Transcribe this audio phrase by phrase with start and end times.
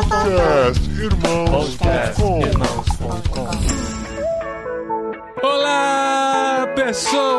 [0.00, 0.80] Podcast
[1.50, 2.40] Podcastirmãos.com
[5.42, 6.09] Olá,
[6.90, 7.30] pessoas!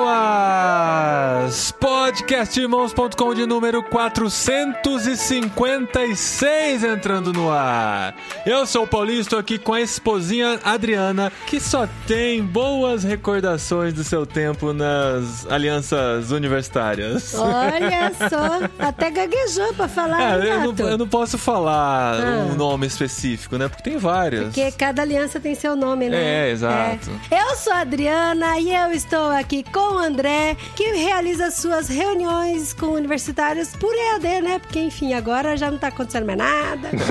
[1.78, 8.16] Podcastirmãos.com de número 456 entrando no ar.
[8.46, 13.94] Eu sou o Paulinho, estou aqui com a esposinha Adriana, que só tem boas recordações
[13.94, 17.36] do seu tempo nas alianças universitárias.
[17.36, 22.48] Olha só, até gaguejou pra falar, É, eu, não, eu não posso falar Ah.
[22.52, 23.68] um nome específico, né?
[23.68, 24.46] Porque tem várias.
[24.46, 26.48] Porque cada aliança tem seu nome, né?
[26.48, 27.12] É, exato.
[27.30, 27.42] É.
[27.42, 29.41] Eu sou a Adriana e eu estou aqui
[29.72, 34.60] com o André, que realiza suas reuniões com universitários por EAD, né?
[34.60, 36.90] Porque, enfim, agora já não tá acontecendo mais nada.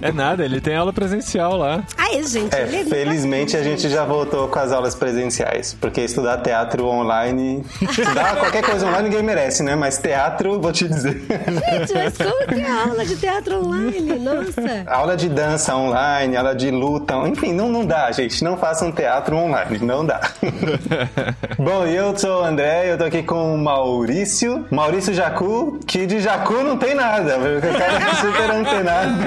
[0.00, 1.84] É nada, ele tem aula presencial lá.
[1.96, 6.38] Aí, gente, É, tá- felizmente a gente já voltou com as aulas presenciais, porque estudar
[6.38, 9.76] teatro online, estudar qualquer coisa online ninguém merece, né?
[9.76, 11.22] Mas teatro, vou te dizer.
[11.22, 14.18] Gente, mas como que é aula de teatro online?
[14.18, 14.84] Nossa.
[14.86, 18.42] aula de dança online, aula de luta, enfim, não, não dá, gente.
[18.42, 20.20] Não façam teatro online, não dá.
[21.58, 26.20] Bom, eu sou o André, eu tô aqui com o Maurício, Maurício Jacu, que de
[26.20, 29.22] Jacu não tem nada, o cara é super antenado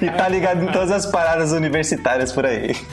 [0.00, 2.74] e tá ligado em todas as paradas universitárias por aí.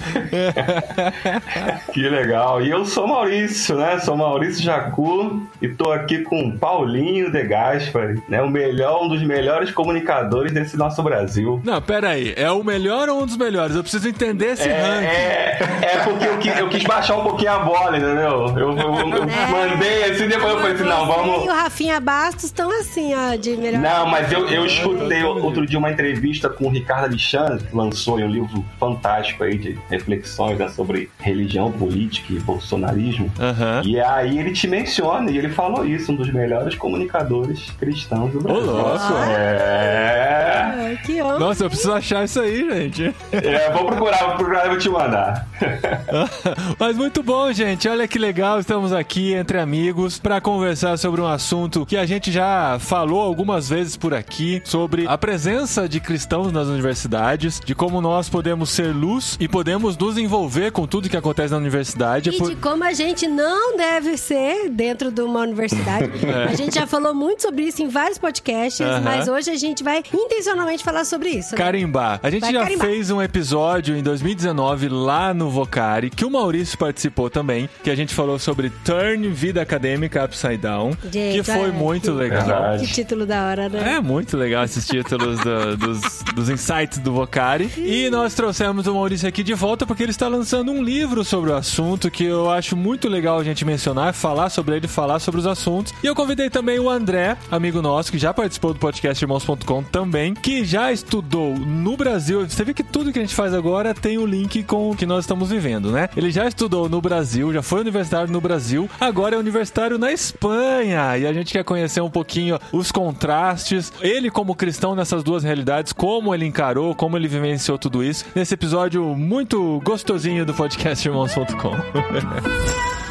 [1.93, 2.61] Que legal.
[2.61, 3.99] E eu sou Maurício, né?
[3.99, 8.41] Sou Maurício Jacu e tô aqui com Paulinho De Gaspari, né?
[8.41, 11.59] O melhor, um dos melhores comunicadores desse nosso Brasil.
[11.63, 12.33] Não, pera aí.
[12.37, 13.75] É o melhor ou um dos melhores?
[13.75, 15.05] Eu preciso entender esse ranking.
[15.05, 18.47] É, é porque eu quis, eu quis baixar um pouquinho a bola, entendeu?
[18.57, 19.47] Eu, eu- eu É.
[19.69, 21.45] mandei assim, depois eu falei assim, não, vamos...
[21.45, 23.81] E o Rafinha Bastos estão assim, ó, de melhor.
[23.81, 28.17] Não, mas eu, eu escutei outro dia uma entrevista com o Ricardo Alexandre, que lançou
[28.17, 33.31] aí um livro fantástico aí de reflexões né, sobre religião, política e bolsonarismo.
[33.39, 33.81] Aham.
[33.85, 38.39] E aí ele te menciona, e ele falou isso, um dos melhores comunicadores cristãos do
[38.41, 38.65] Brasil.
[38.71, 38.99] louco.
[39.27, 40.71] É.
[40.75, 41.39] Ai, que homem.
[41.39, 43.15] Nossa, eu preciso achar isso aí, gente.
[43.31, 43.69] é.
[43.71, 45.47] Vou procurar, vou procurar e vou te mandar.
[46.79, 47.68] Mas muito bom, gente.
[47.91, 48.59] Olha que legal.
[48.59, 53.69] Estamos aqui entre amigos para conversar sobre um assunto que a gente já falou algumas
[53.69, 58.87] vezes por aqui sobre a presença de cristãos nas universidades, de como nós podemos ser
[58.93, 62.31] luz e podemos nos envolver com tudo que acontece na universidade.
[62.31, 66.09] E Por- de como a gente não deve ser dentro de uma universidade.
[66.49, 68.89] A gente já falou muito sobre isso em vários podcasts, É.
[68.89, 69.01] Aham.
[69.01, 71.51] mas hoje a gente vai intencionalmente falar sobre isso.
[71.53, 71.57] né?
[71.57, 72.19] Carimbar.
[72.23, 72.87] A gente Vai já carimbar.
[72.87, 77.95] fez um episódio em 2019 lá no Vocari, que o Maurício participou também, que a
[77.95, 82.45] gente falou sobre Turn Vida Acadêmica Upside Down, Gente, que foi olha, muito que- legal.
[82.45, 82.85] Verdade.
[82.87, 83.95] Que título da hora, né?
[83.95, 86.01] É muito legal esses títulos do- dos,
[86.35, 87.69] dos insights do Vocari.
[87.77, 91.49] E nós trouxemos o Maurício aqui de volta porque ele está lançando um livro sobre
[91.51, 95.39] o assunto que eu acho muito legal a gente mencionar, falar sobre ele, falar sobre
[95.39, 95.93] os assuntos.
[96.03, 100.33] E eu convidei também o André, amigo nosso, que já participou do podcast Irmãos.com também,
[100.33, 102.47] que já estudou no Brasil.
[102.47, 105.05] Você vê que tudo que a gente faz agora tem o link com o que
[105.05, 106.09] nós estamos vivendo, né?
[106.15, 111.17] Ele já estudou no Brasil, já foi universitário no Brasil, agora é universitário na Espanha.
[111.17, 115.93] E a gente quer conhecer um pouquinho os contrastes, ele como cristão nessas duas realidades,
[115.93, 121.75] como ele encarou, como ele vivenciou tudo isso, nesse episódio muito gostosinho do podcast Irmãos.com.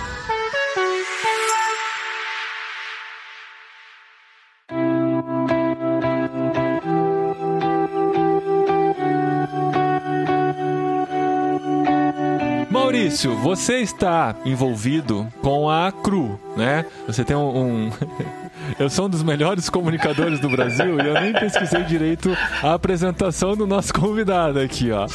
[13.09, 16.85] Maurício, você está envolvido com a CRU, né?
[17.07, 17.87] Você tem um.
[17.87, 17.91] um-
[18.79, 23.57] Eu sou um dos melhores comunicadores do Brasil e eu nem pesquisei direito a apresentação
[23.57, 25.07] do nosso convidado aqui, ó.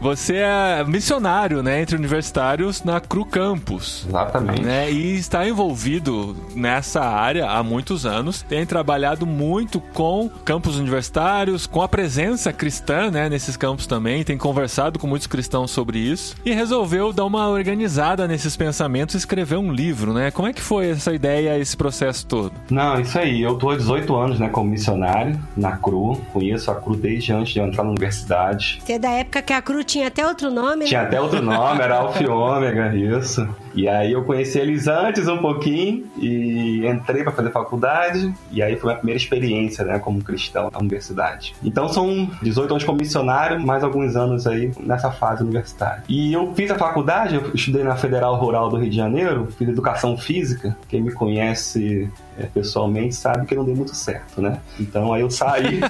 [0.00, 4.04] Você é missionário, né, entre universitários na CRU Campus.
[4.08, 4.62] Exatamente.
[4.62, 8.42] Né, e está envolvido nessa área há muitos anos.
[8.42, 14.24] Tem trabalhado muito com campos universitários, com a presença cristã né, nesses campos também.
[14.24, 16.34] Tem conversado com muitos cristãos sobre isso.
[16.44, 20.30] E resolveu dar uma organizada nesses pensamentos e escrever um livro, né?
[20.30, 22.41] Como é que foi essa ideia, esse processo todo?
[22.70, 23.42] Não, isso aí.
[23.42, 26.20] Eu tô há 18 anos, né, como missionário na CRU.
[26.32, 28.80] Conheço a CRU desde antes de eu entrar na universidade.
[28.84, 31.06] Você é da época que a Cru tinha até outro nome, Tinha né?
[31.06, 33.46] até outro nome, era Alfa e Ômega, isso.
[33.74, 38.32] E aí eu conheci eles antes um pouquinho e entrei para fazer faculdade.
[38.50, 41.54] E aí foi minha primeira experiência, né, como cristão na universidade.
[41.62, 46.02] Então são 18 anos como missionário, mais alguns anos aí nessa fase universitária.
[46.08, 49.68] E eu fiz a faculdade, eu estudei na Federal Rural do Rio de Janeiro, fiz
[49.68, 50.76] educação física.
[50.88, 54.58] Quem me conhece é, pessoalmente sabe que não deu muito certo, né?
[54.80, 55.80] Então aí eu saí,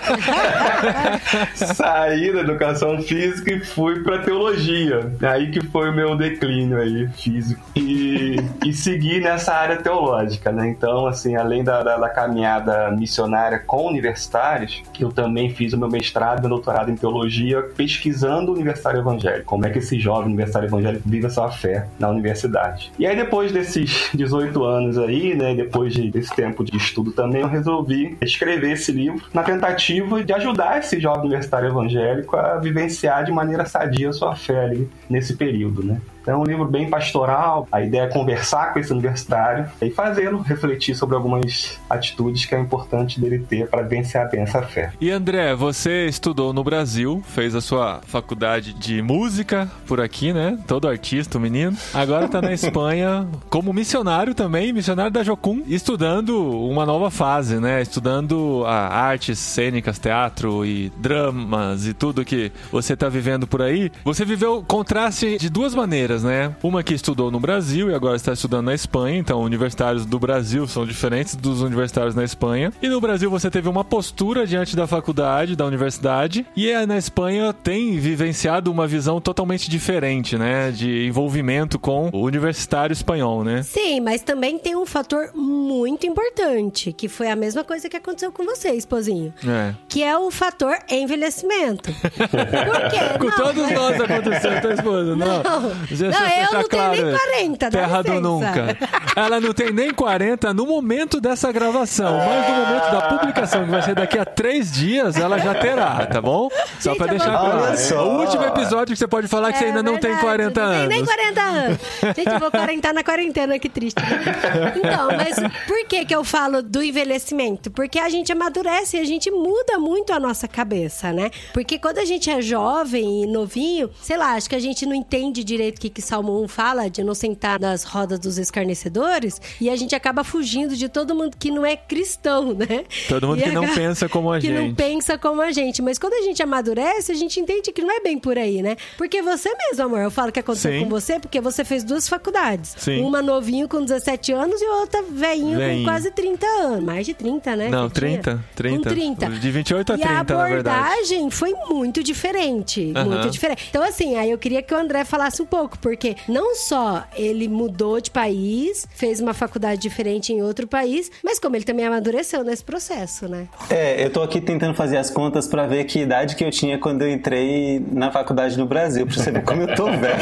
[1.55, 5.12] saí da educação física e fui para teologia.
[5.23, 7.62] Aí que foi o meu declínio aí físico.
[7.74, 10.69] E, e seguir nessa área teológica, né?
[10.69, 15.88] Então, assim, além da, da, da, caminhada missionária com universitários, eu também fiz o meu
[15.88, 20.26] mestrado e meu doutorado em teologia pesquisando o universitário evangélico, como é que esse jovem
[20.26, 22.92] universitário evangélico vive a sua fé na universidade.
[22.98, 27.40] E aí, depois desses 18 anos aí, né, depois de, desse tempo de estudo também,
[27.40, 33.24] eu resolvi escrever esse livro na tentativa de ajudar esse jovem universitário evangélico a vivenciar
[33.24, 36.00] de maneira sadia a sua fé ali nesse período, né?
[36.26, 37.66] É um livro bem pastoral.
[37.70, 42.60] A ideia é conversar com esse universitário e fazê-lo refletir sobre algumas atitudes que é
[42.60, 44.92] importante dele ter para vencer bem essa fé.
[45.00, 50.58] E André, você estudou no Brasil, fez a sua faculdade de música por aqui, né?
[50.66, 51.76] Todo artista, menino.
[51.92, 57.82] Agora está na Espanha como missionário também, missionário da Jocum, estudando uma nova fase, né?
[57.82, 63.90] Estudando a artes cênicas, teatro e dramas e tudo que você está vivendo por aí.
[64.04, 66.54] Você viveu contraste de duas maneiras né?
[66.62, 70.66] Uma que estudou no Brasil e agora está estudando na Espanha, então universitários do Brasil
[70.66, 72.72] são diferentes dos universitários na Espanha.
[72.82, 77.52] E no Brasil você teve uma postura diante da faculdade, da universidade, e na Espanha
[77.52, 80.70] tem vivenciado uma visão totalmente diferente, né?
[80.70, 83.62] De envolvimento com o universitário espanhol, né?
[83.62, 88.32] Sim, mas também tem um fator muito importante, que foi a mesma coisa que aconteceu
[88.32, 89.32] com você, esposinho.
[89.46, 89.74] É.
[89.88, 91.92] Que é o fator envelhecimento.
[92.02, 93.18] Por quê?
[93.18, 93.72] com não, todos mas...
[93.72, 95.16] nós aconteceu, tua esposa.
[95.16, 95.42] Não.
[95.42, 95.72] não
[96.10, 98.78] não, eu não claro, tenho nem 40, Terra do nunca.
[99.14, 103.70] Ela não tem nem 40 no momento dessa gravação, mas no momento da publicação, que
[103.70, 106.49] vai ser daqui a três dias, ela já terá, tá bom?
[106.81, 107.76] Só Gente, pra deixar claro.
[107.76, 110.60] É o último episódio que você pode falar que você ainda é não tem 40
[110.60, 110.82] anos.
[110.82, 111.78] Não tem nem 40 anos.
[112.16, 114.00] Gente, eu vou quarentar na quarentena, que triste.
[114.00, 114.72] Né?
[114.76, 117.70] Então, mas por que que eu falo do envelhecimento?
[117.70, 121.31] Porque a gente amadurece e a gente muda muito a nossa cabeça, né?
[121.52, 124.94] Porque quando a gente é jovem e novinho, sei lá, acho que a gente não
[124.94, 129.40] entende direito o que, que Salmo 1 fala, de não sentar nas rodas dos escarnecedores,
[129.60, 132.84] e a gente acaba fugindo de todo mundo que não é cristão, né?
[133.08, 134.56] Todo mundo e que não pensa como a que gente.
[134.56, 135.82] Que não pensa como a gente.
[135.82, 138.76] Mas quando a gente amadurece, a gente entende que não é bem por aí, né?
[138.96, 140.84] Porque você mesmo, amor, eu falo que aconteceu Sim.
[140.84, 142.74] com você, porque você fez duas faculdades.
[142.78, 143.02] Sim.
[143.02, 146.84] Uma novinho com 17 anos e outra velhinho, com quase 30 anos.
[146.84, 147.68] Mais de 30, né?
[147.68, 148.88] Não, 30, 30.
[148.88, 149.30] Com 30.
[149.30, 152.92] De 28 a e 30, a abordagem foi muito diferente.
[153.04, 153.66] Muito diferente.
[153.68, 157.49] Então, assim, aí eu queria que o André falasse um pouco, porque não só ele
[157.49, 162.43] mudou de país, fez uma faculdade diferente em outro país, mas como ele também amadureceu
[162.44, 163.49] nesse processo, né?
[163.69, 166.79] É, eu tô aqui tentando fazer as contas para ver que idade que eu tinha
[166.79, 170.00] quando eu entrei na faculdade no Brasil, pra você ver como eu tô velho.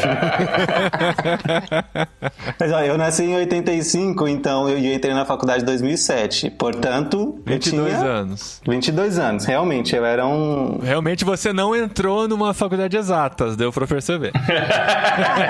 [2.58, 6.50] mas ó, eu nasci em 85, então eu entrei na faculdade em 2007.
[6.50, 8.60] Portanto, 22 eu tinha anos.
[8.66, 13.86] 22 anos, realmente, eu era um Realmente você não entrou numa faculdade exatas, deu para
[13.86, 14.32] perceber.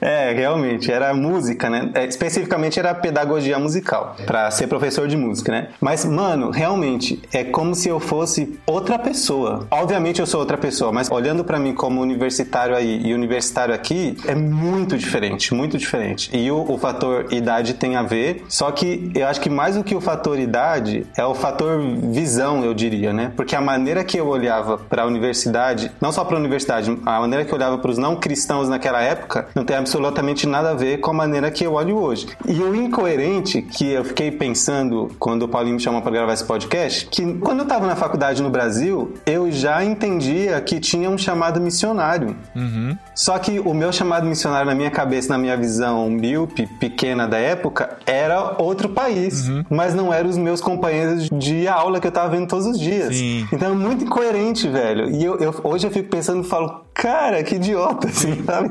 [0.00, 1.90] é, realmente, era música, né?
[1.94, 5.68] É, especificamente era pedagogia musical, para ser professor de música, né?
[5.80, 9.66] Mas, mano, realmente, é como se eu fosse outra pessoa.
[9.70, 14.16] Obviamente eu sou outra pessoa, mas olhando para mim como universitário aí e universitário aqui,
[14.26, 16.30] é muito diferente, muito diferente.
[16.36, 19.84] E o, o fator idade tem a ver, só que eu acho que mais do
[19.84, 21.80] que o fator idade, é o fator
[22.12, 23.32] visão, eu diria, né?
[23.36, 27.20] Porque a maneira que eu olhava para a universidade, não só para a universidade, a
[27.20, 30.74] maneira que eu olhava para os não cristãos naquela época não tem absolutamente nada a
[30.74, 32.28] ver com a maneira que eu olho hoje.
[32.46, 36.44] E o incoerente que eu fiquei pensando quando o Paulinho me chamou para gravar esse
[36.44, 41.18] podcast, que quando eu estava na faculdade no Brasil, eu já entendia que tinha um
[41.18, 42.36] chamado missionário.
[42.54, 42.96] Uhum.
[43.14, 47.38] Só que o meu chamado missionário na minha cabeça, na minha visão míope, pequena da
[47.38, 49.64] época, era outro país, uhum.
[49.68, 53.16] mas não eram os meus companheiros de aula que eu estava vendo todos os dias.
[53.16, 53.46] Sim.
[53.52, 55.10] Então é muito incoerente, velho.
[55.10, 58.70] E eu, eu, hoje eu fico pensando e falo, cara, que idiota, assim, sabe?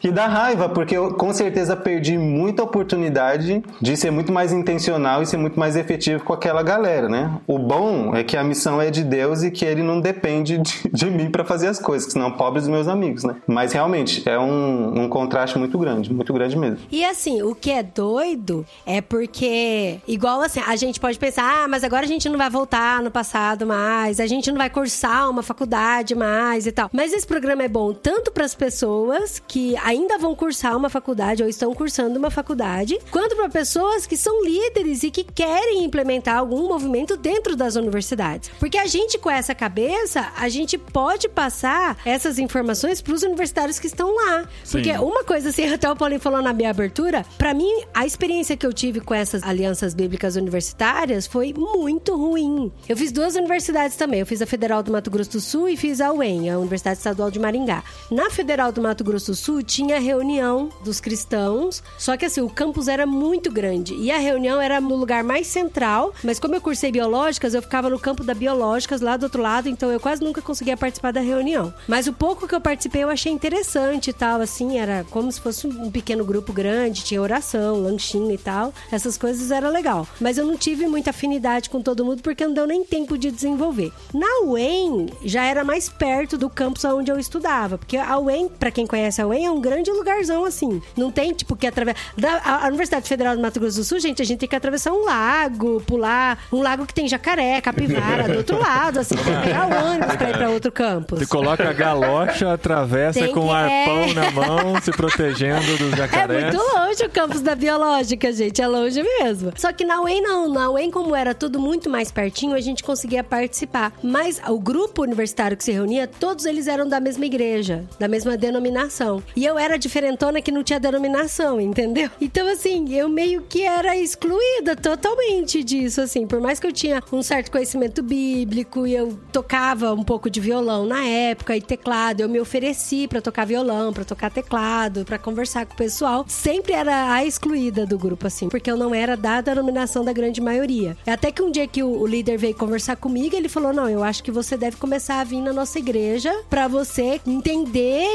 [0.00, 5.22] Que dá raiva, porque eu com certeza perdi muita oportunidade de ser muito mais intencional
[5.22, 7.38] e ser muito mais efetivo com aquela galera, né?
[7.46, 10.90] O bom é que a missão é de Deus e que ele não depende de,
[10.92, 13.36] de mim para fazer as coisas, senão pobres meus amigos, né?
[13.46, 16.78] Mas realmente é um, um contraste muito grande, muito grande mesmo.
[16.90, 21.68] E assim, o que é doido é porque, igual assim, a gente pode pensar, ah,
[21.68, 25.30] mas agora a gente não vai voltar no passado mais, a gente não vai cursar
[25.30, 26.90] uma faculdade mais e tal.
[26.92, 31.42] Mas esse programa é bom tanto para as pessoas que ainda vão cursar uma faculdade
[31.42, 36.38] ou estão cursando uma faculdade, quanto para pessoas que são líderes e que querem implementar
[36.38, 38.50] algum movimento dentro das universidades.
[38.58, 43.78] Porque a gente, com essa cabeça, a gente pode passar essas informações para os universitários
[43.78, 44.48] que estão lá.
[44.64, 44.78] Sim.
[44.78, 48.56] Porque uma coisa, assim, até o Paulinho falou na minha abertura, para mim, a experiência
[48.56, 52.72] que eu tive com essas alianças bíblicas universitárias foi muito ruim.
[52.88, 54.20] Eu fiz duas universidades também.
[54.20, 56.98] Eu fiz a Federal do Mato Grosso do Sul e fiz a UEM, a Universidade
[56.98, 57.82] Estadual de Maringá.
[58.10, 62.48] Na Federal do Mato Grosso do Sul tinha reunião dos cristãos, só que assim, o
[62.48, 66.60] campus era muito grande e a reunião era no lugar mais central, mas como eu
[66.60, 70.22] cursei biológicas, eu ficava no campo da biológicas lá do outro lado, então eu quase
[70.22, 71.72] nunca conseguia participar da reunião.
[71.86, 75.40] Mas o pouco que eu participei eu achei interessante e tal, assim, era como se
[75.40, 78.72] fosse um pequeno grupo grande, tinha oração, lanchinho e tal.
[78.90, 80.06] Essas coisas era legal.
[80.20, 83.30] Mas eu não tive muita afinidade com todo mundo porque não deu nem tempo de
[83.30, 83.92] desenvolver.
[84.12, 88.70] Na UEM já era mais perto do campus onde eu estudava, porque a UEM, para
[88.70, 90.82] quem conhece a UEM, é um grande lugarzão assim.
[90.96, 91.98] Não tem tipo que atravessar
[92.44, 95.04] a Universidade Federal do Mato Grosso do Sul, gente, a gente tem que atravessar um
[95.04, 99.86] lago, pular um lago que tem jacaré, capivara do outro lado, assim, pra pegar o
[99.92, 101.18] ônibus pra ir pra outro campus.
[101.20, 104.14] Você coloca a galocha, atravessa Tem com que- um arpão é.
[104.14, 106.54] na mão, se protegendo dos É jacarés.
[106.54, 108.60] muito longe o campus da biológica, gente.
[108.62, 109.52] É longe mesmo.
[109.56, 110.48] Só que na UEM não.
[110.48, 113.92] Na UEM, como era tudo muito mais pertinho, a gente conseguia participar.
[114.02, 117.67] Mas o grupo universitário que se reunia, todos eles eram da mesma igreja,
[117.98, 119.22] da mesma denominação.
[119.36, 122.10] E eu era diferentona que não tinha denominação, entendeu?
[122.20, 126.26] Então, assim, eu meio que era excluída totalmente disso, assim.
[126.26, 130.40] Por mais que eu tinha um certo conhecimento bíblico e eu tocava um pouco de
[130.40, 135.18] violão na época e teclado, eu me ofereci pra tocar violão, pra tocar teclado, pra
[135.18, 136.24] conversar com o pessoal.
[136.28, 140.40] Sempre era a excluída do grupo, assim, porque eu não era da denominação da grande
[140.40, 140.96] maioria.
[141.06, 144.22] Até que um dia que o, líder veio conversar comigo, ele falou: Não, eu acho
[144.22, 147.57] que você deve começar a vir na nossa igreja pra você entender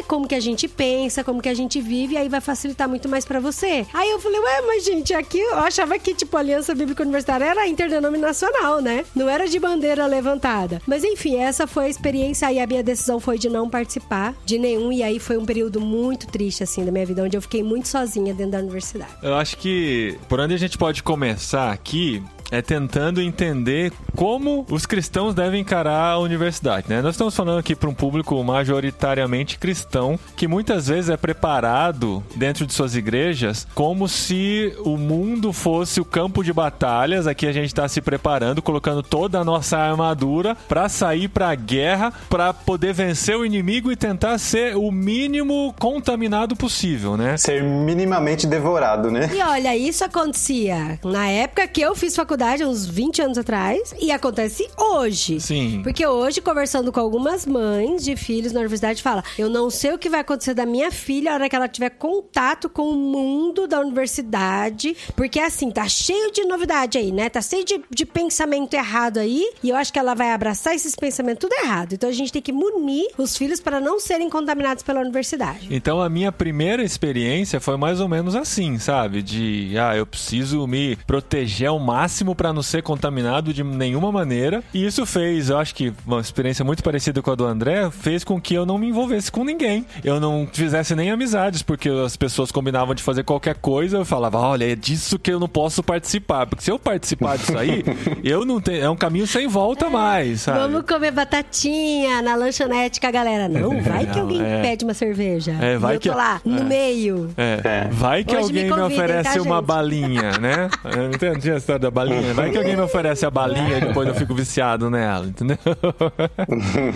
[0.08, 3.10] como que a gente pensa, como que a gente vive, e aí vai facilitar muito
[3.10, 3.86] mais pra você.
[3.94, 7.46] Aí eu falei: Ué, mas gente, aqui eu achava que, tipo, a Aliança Bíblica Universitária
[7.46, 9.06] era interdenominacional, né?
[9.16, 10.82] Não era de bandeira levantada.
[10.88, 12.48] Mas enfim, essa foi a experiência.
[12.48, 15.80] Aí a minha decisão foi de não participar de nenhum, e aí foi um período
[15.80, 19.12] muito triste, assim, da minha vida, onde eu fiquei muito sozinha dentro da universidade.
[19.22, 24.86] Eu acho que por onde a gente pode começar aqui é tentando entender como os
[24.86, 27.02] cristãos devem encarar a universidade, né?
[27.02, 32.68] Nós estamos falando aqui para um público majoritariamente cristão que muitas vezes é preparado dentro
[32.68, 37.26] de suas igrejas como se o mundo fosse o campo de batalhas.
[37.26, 41.56] Aqui a gente está se preparando, colocando toda a nossa armadura para sair para a
[41.56, 47.36] guerra, para poder vencer o inimigo e tentar ser o mínimo contaminado possível, né?
[47.36, 49.32] Ser minimamente devorado, né?
[49.34, 54.12] E olha, isso acontecia na época que eu fiz faculdade, uns 20 anos atrás, e
[54.12, 55.40] acontece hoje.
[55.40, 55.82] Sim.
[55.84, 59.98] Porque hoje, conversando com algumas mães de filhos na universidade, fala: Eu não sei o
[59.98, 63.68] que vai acontecer da minha filha a hora que ela tiver contato com o mundo
[63.68, 64.96] da universidade.
[65.16, 67.30] Porque assim, tá cheio de novidade aí, né?
[67.30, 69.44] Tá cheio de, de pensamento errado aí.
[69.64, 71.94] E eu acho que ela vai abraçar esses pensamentos tudo errado.
[71.94, 75.68] Então a gente tem que munir os filhos para não serem contaminados pela universidade.
[75.70, 79.22] Então a minha primeira experiência foi mais ou menos assim, sabe?
[79.22, 84.64] De, ah, eu preciso me proteger ao máximo para não ser contaminado de nenhuma maneira.
[84.74, 88.24] E isso fez, eu acho que uma experiência muito parecida com a do André, fez
[88.24, 89.86] com que eu não me envolvesse com ninguém.
[90.04, 94.40] Eu não fizesse nem amizades, porque as pessoas combinavam de fazer qualquer coisa, eu falava,
[94.40, 96.46] olha, é disso que eu não posso participar.
[96.48, 97.84] Porque se eu participar disso aí,
[98.24, 98.84] eu não tenho.
[98.84, 100.60] É um caminho sem volta mais, sabe?
[100.60, 103.48] Vamos comer batatinha na lanchonete com a galera.
[103.48, 104.62] Não, vai que alguém é.
[104.62, 105.56] pede uma cerveja.
[105.62, 106.64] É, vai e eu que- tô lá, no é.
[106.64, 107.30] meio.
[107.38, 107.62] É.
[107.64, 107.88] É.
[107.92, 109.66] Vai que Hoje alguém me me, convidem, oferece tá, uma gente?
[109.66, 110.70] balinha, né?
[110.86, 112.13] Eu não entendi a história da balinha.
[112.34, 115.58] Vai que alguém me oferece a balinha e depois eu fico viciado nela, entendeu?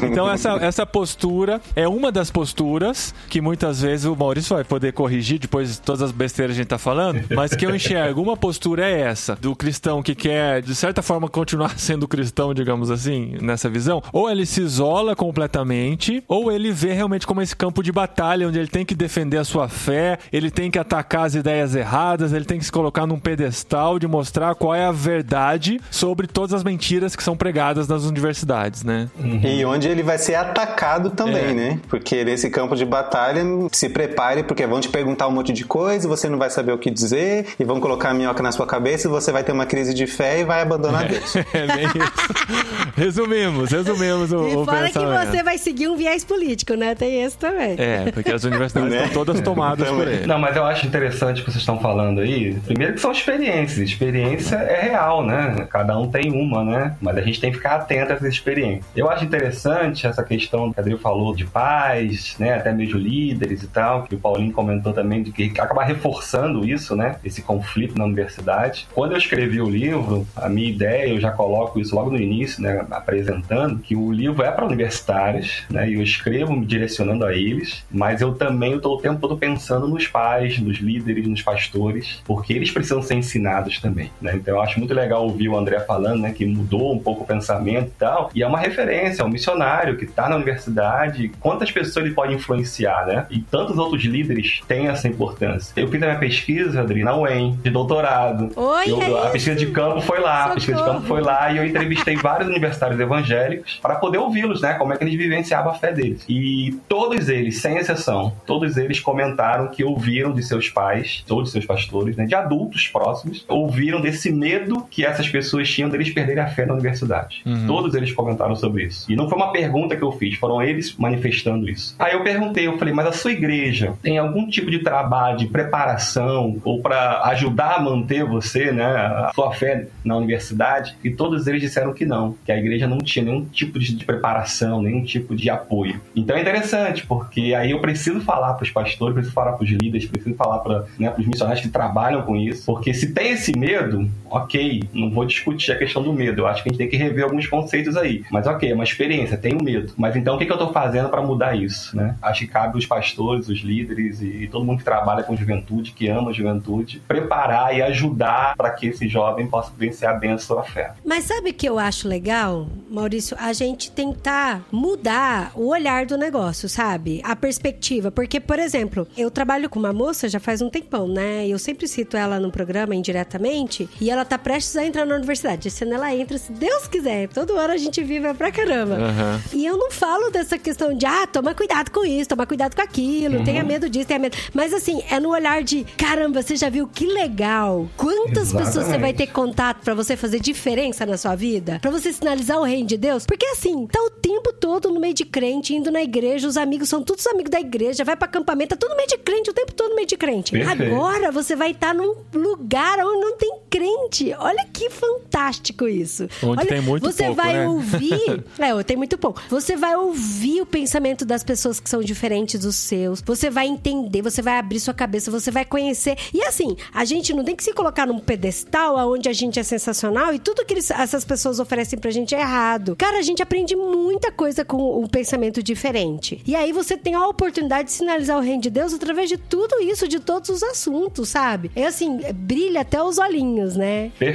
[0.03, 4.93] Então essa, essa postura é uma das posturas que muitas vezes o Maurício vai poder
[4.93, 8.21] corrigir depois de todas as besteiras que a gente tá falando, mas que eu enxergo.
[8.21, 12.89] Uma postura é essa, do cristão que quer, de certa forma, continuar sendo cristão, digamos
[12.89, 14.01] assim, nessa visão.
[14.11, 18.59] Ou ele se isola completamente, ou ele vê realmente como esse campo de batalha, onde
[18.59, 22.45] ele tem que defender a sua fé, ele tem que atacar as ideias erradas, ele
[22.45, 26.63] tem que se colocar num pedestal de mostrar qual é a verdade sobre todas as
[26.63, 29.07] mentiras que são pregadas nas universidades, né?
[29.43, 31.53] E onde ele vai ser atacado também, É.
[31.53, 31.79] né?
[31.87, 36.07] Porque nesse campo de batalha, se prepare, porque vão te perguntar um monte de coisa,
[36.07, 39.07] você não vai saber o que dizer, e vão colocar a minhoca na sua cabeça,
[39.07, 41.33] e você vai ter uma crise de fé e vai abandonar Deus.
[41.53, 42.93] É bem isso.
[42.95, 45.31] Resumimos, resumimos o, E o fora que pensamento.
[45.31, 46.95] você vai seguir um viés político, né?
[46.95, 47.75] Tem esse também.
[47.77, 49.05] É, porque as universidades Né?
[49.05, 50.25] estão todas tomadas por ele.
[50.25, 52.55] Não, mas eu acho interessante o que vocês estão falando aí.
[52.65, 53.79] Primeiro que são experiências.
[53.89, 55.67] Experiência é real, né?
[55.69, 56.95] Cada um tem uma, né?
[57.01, 58.85] Mas a gente tem que ficar atento a essas experiências.
[58.95, 62.55] Eu acho interessante essa questão que a Adriel falou de pais, né?
[62.55, 66.95] Até mesmo líderes e tal, que o Paulinho comentou também, de que acabar reforçando isso,
[66.95, 67.17] né?
[67.23, 68.87] Esse conflito na universidade.
[68.93, 72.61] Quando eu escrevi o livro, a minha ideia, eu já coloco isso logo no início,
[72.61, 72.85] né?
[72.91, 75.89] Apresentando, que o livro é para universitários, né?
[75.89, 79.87] E eu escrevo me direcionando a eles, mas eu também estou o tempo todo pensando
[79.87, 84.35] nos pais, nos líderes, nos pastores, porque eles precisam ser ensinados também, né?
[84.35, 87.23] Então eu acho muito muito legal ouvir o André falando, né, que mudou um pouco
[87.23, 88.31] o pensamento e tal.
[88.33, 91.31] E é uma referência, é um missionário que está na universidade.
[91.41, 93.25] Quantas pessoas ele pode influenciar, né?
[93.29, 95.73] E tantos outros líderes têm essa importância.
[95.75, 98.49] Eu fiz a minha pesquisa, Adri, na UEM, de doutorado.
[98.55, 100.51] Oi, eu, é a pesquisa de campo foi lá, Socorro.
[100.51, 104.61] a pesquisa de campo foi lá e eu entrevistei vários universitários evangélicos para poder ouvi-los,
[104.61, 104.75] né?
[104.75, 106.23] Como é que eles vivenciavam a fé deles.
[106.29, 111.49] E todos eles, sem exceção, todos eles comentaram que ouviram de seus pais, ou de
[111.49, 112.25] seus pastores, né?
[112.25, 116.73] De adultos próximos, ouviram desse medo que essas pessoas tinham deles perderem a fé na
[116.73, 117.43] universidade.
[117.65, 119.11] Todos eles comentaram sobre isso.
[119.11, 121.95] E não foi uma pergunta que eu fiz, foram eles manifestando isso.
[121.99, 125.47] Aí eu perguntei, eu falei, mas a sua igreja tem algum tipo de trabalho de
[125.47, 130.95] preparação ou para ajudar a manter você, né, a sua fé na universidade?
[131.03, 134.05] E todos eles disseram que não, que a igreja não tinha nenhum tipo de de
[134.05, 135.99] preparação, nenhum tipo de apoio.
[136.15, 139.69] Então é interessante, porque aí eu preciso falar para os pastores, preciso falar para os
[139.69, 143.57] líderes, preciso falar para né, os missionários que trabalham com isso, porque se tem esse
[143.57, 146.89] medo, ok, não vou discutir a questão do medo, eu acho que a gente tem
[146.89, 150.37] que rever alguns conceitos aí, mas ok, é uma experiência, tenho medo, mas então o
[150.37, 152.15] que, que eu estou fazendo para mudar isso, né?
[152.21, 156.07] Acho que cabe os pastores, os líderes e todo mundo que trabalha com juventude, que
[156.07, 160.63] ama a juventude, preparar e ajudar para que esse jovem possa vencer a benção da
[160.63, 160.93] fé.
[161.05, 163.35] Mas sabe o que eu acho legal, Maurício?
[163.39, 167.21] A gente tentar mudar o olhar do negócio, sabe?
[167.23, 168.11] A perspectiva.
[168.11, 171.47] Porque, por exemplo, eu trabalho com uma moça já faz um tempão, né?
[171.47, 175.67] Eu sempre cito ela no programa indiretamente e ela tá prestes a entrar na universidade.
[175.67, 177.27] Esse ano ela entra, se Deus quiser.
[177.29, 178.95] Todo ano a gente vive pra caramba.
[178.95, 179.41] Aham.
[179.53, 182.81] E eu não falo dessa questão de, ah, toma cuidado com isso, toma cuidado com
[182.81, 184.37] aquilo, tenha medo disso, tenha medo.
[184.53, 187.87] Mas assim, é no olhar de, caramba, você já viu que legal?
[187.97, 189.01] Quantas pessoas você Exatamente.
[189.01, 191.79] vai ter contato pra você fazer diferença na sua vida?
[191.81, 193.25] Pra você sinalizar o reino de Deus?
[193.25, 196.89] Porque assim, tá o tempo todo no meio de crente, indo na igreja, os amigos
[196.89, 199.53] são todos amigos da igreja, vai pra acampamento, tá tudo no meio de crente, o
[199.53, 200.51] tempo todo no meio de crente.
[200.51, 200.93] Perfeito.
[200.93, 204.33] Agora você vai estar num lugar onde não tem crente.
[204.47, 206.23] Olha que fantástico isso.
[206.43, 207.67] Onde Olha, tem muito você pouco, vai né?
[207.67, 208.43] ouvir.
[208.59, 209.41] é, tem muito pouco.
[209.49, 213.21] Você vai ouvir o pensamento das pessoas que são diferentes dos seus.
[213.21, 216.17] Você vai entender, você vai abrir sua cabeça, você vai conhecer.
[216.33, 219.63] E assim, a gente não tem que se colocar num pedestal onde a gente é
[219.63, 222.95] sensacional e tudo que eles- essas pessoas oferecem pra gente é errado.
[222.95, 226.41] Cara, a gente aprende muita coisa com um pensamento diferente.
[226.45, 229.81] E aí você tem a oportunidade de sinalizar o reino de Deus através de tudo
[229.81, 231.71] isso, de todos os assuntos, sabe?
[231.75, 234.11] É assim, brilha até os olhinhos, né?
[234.17, 234.26] Perfeito,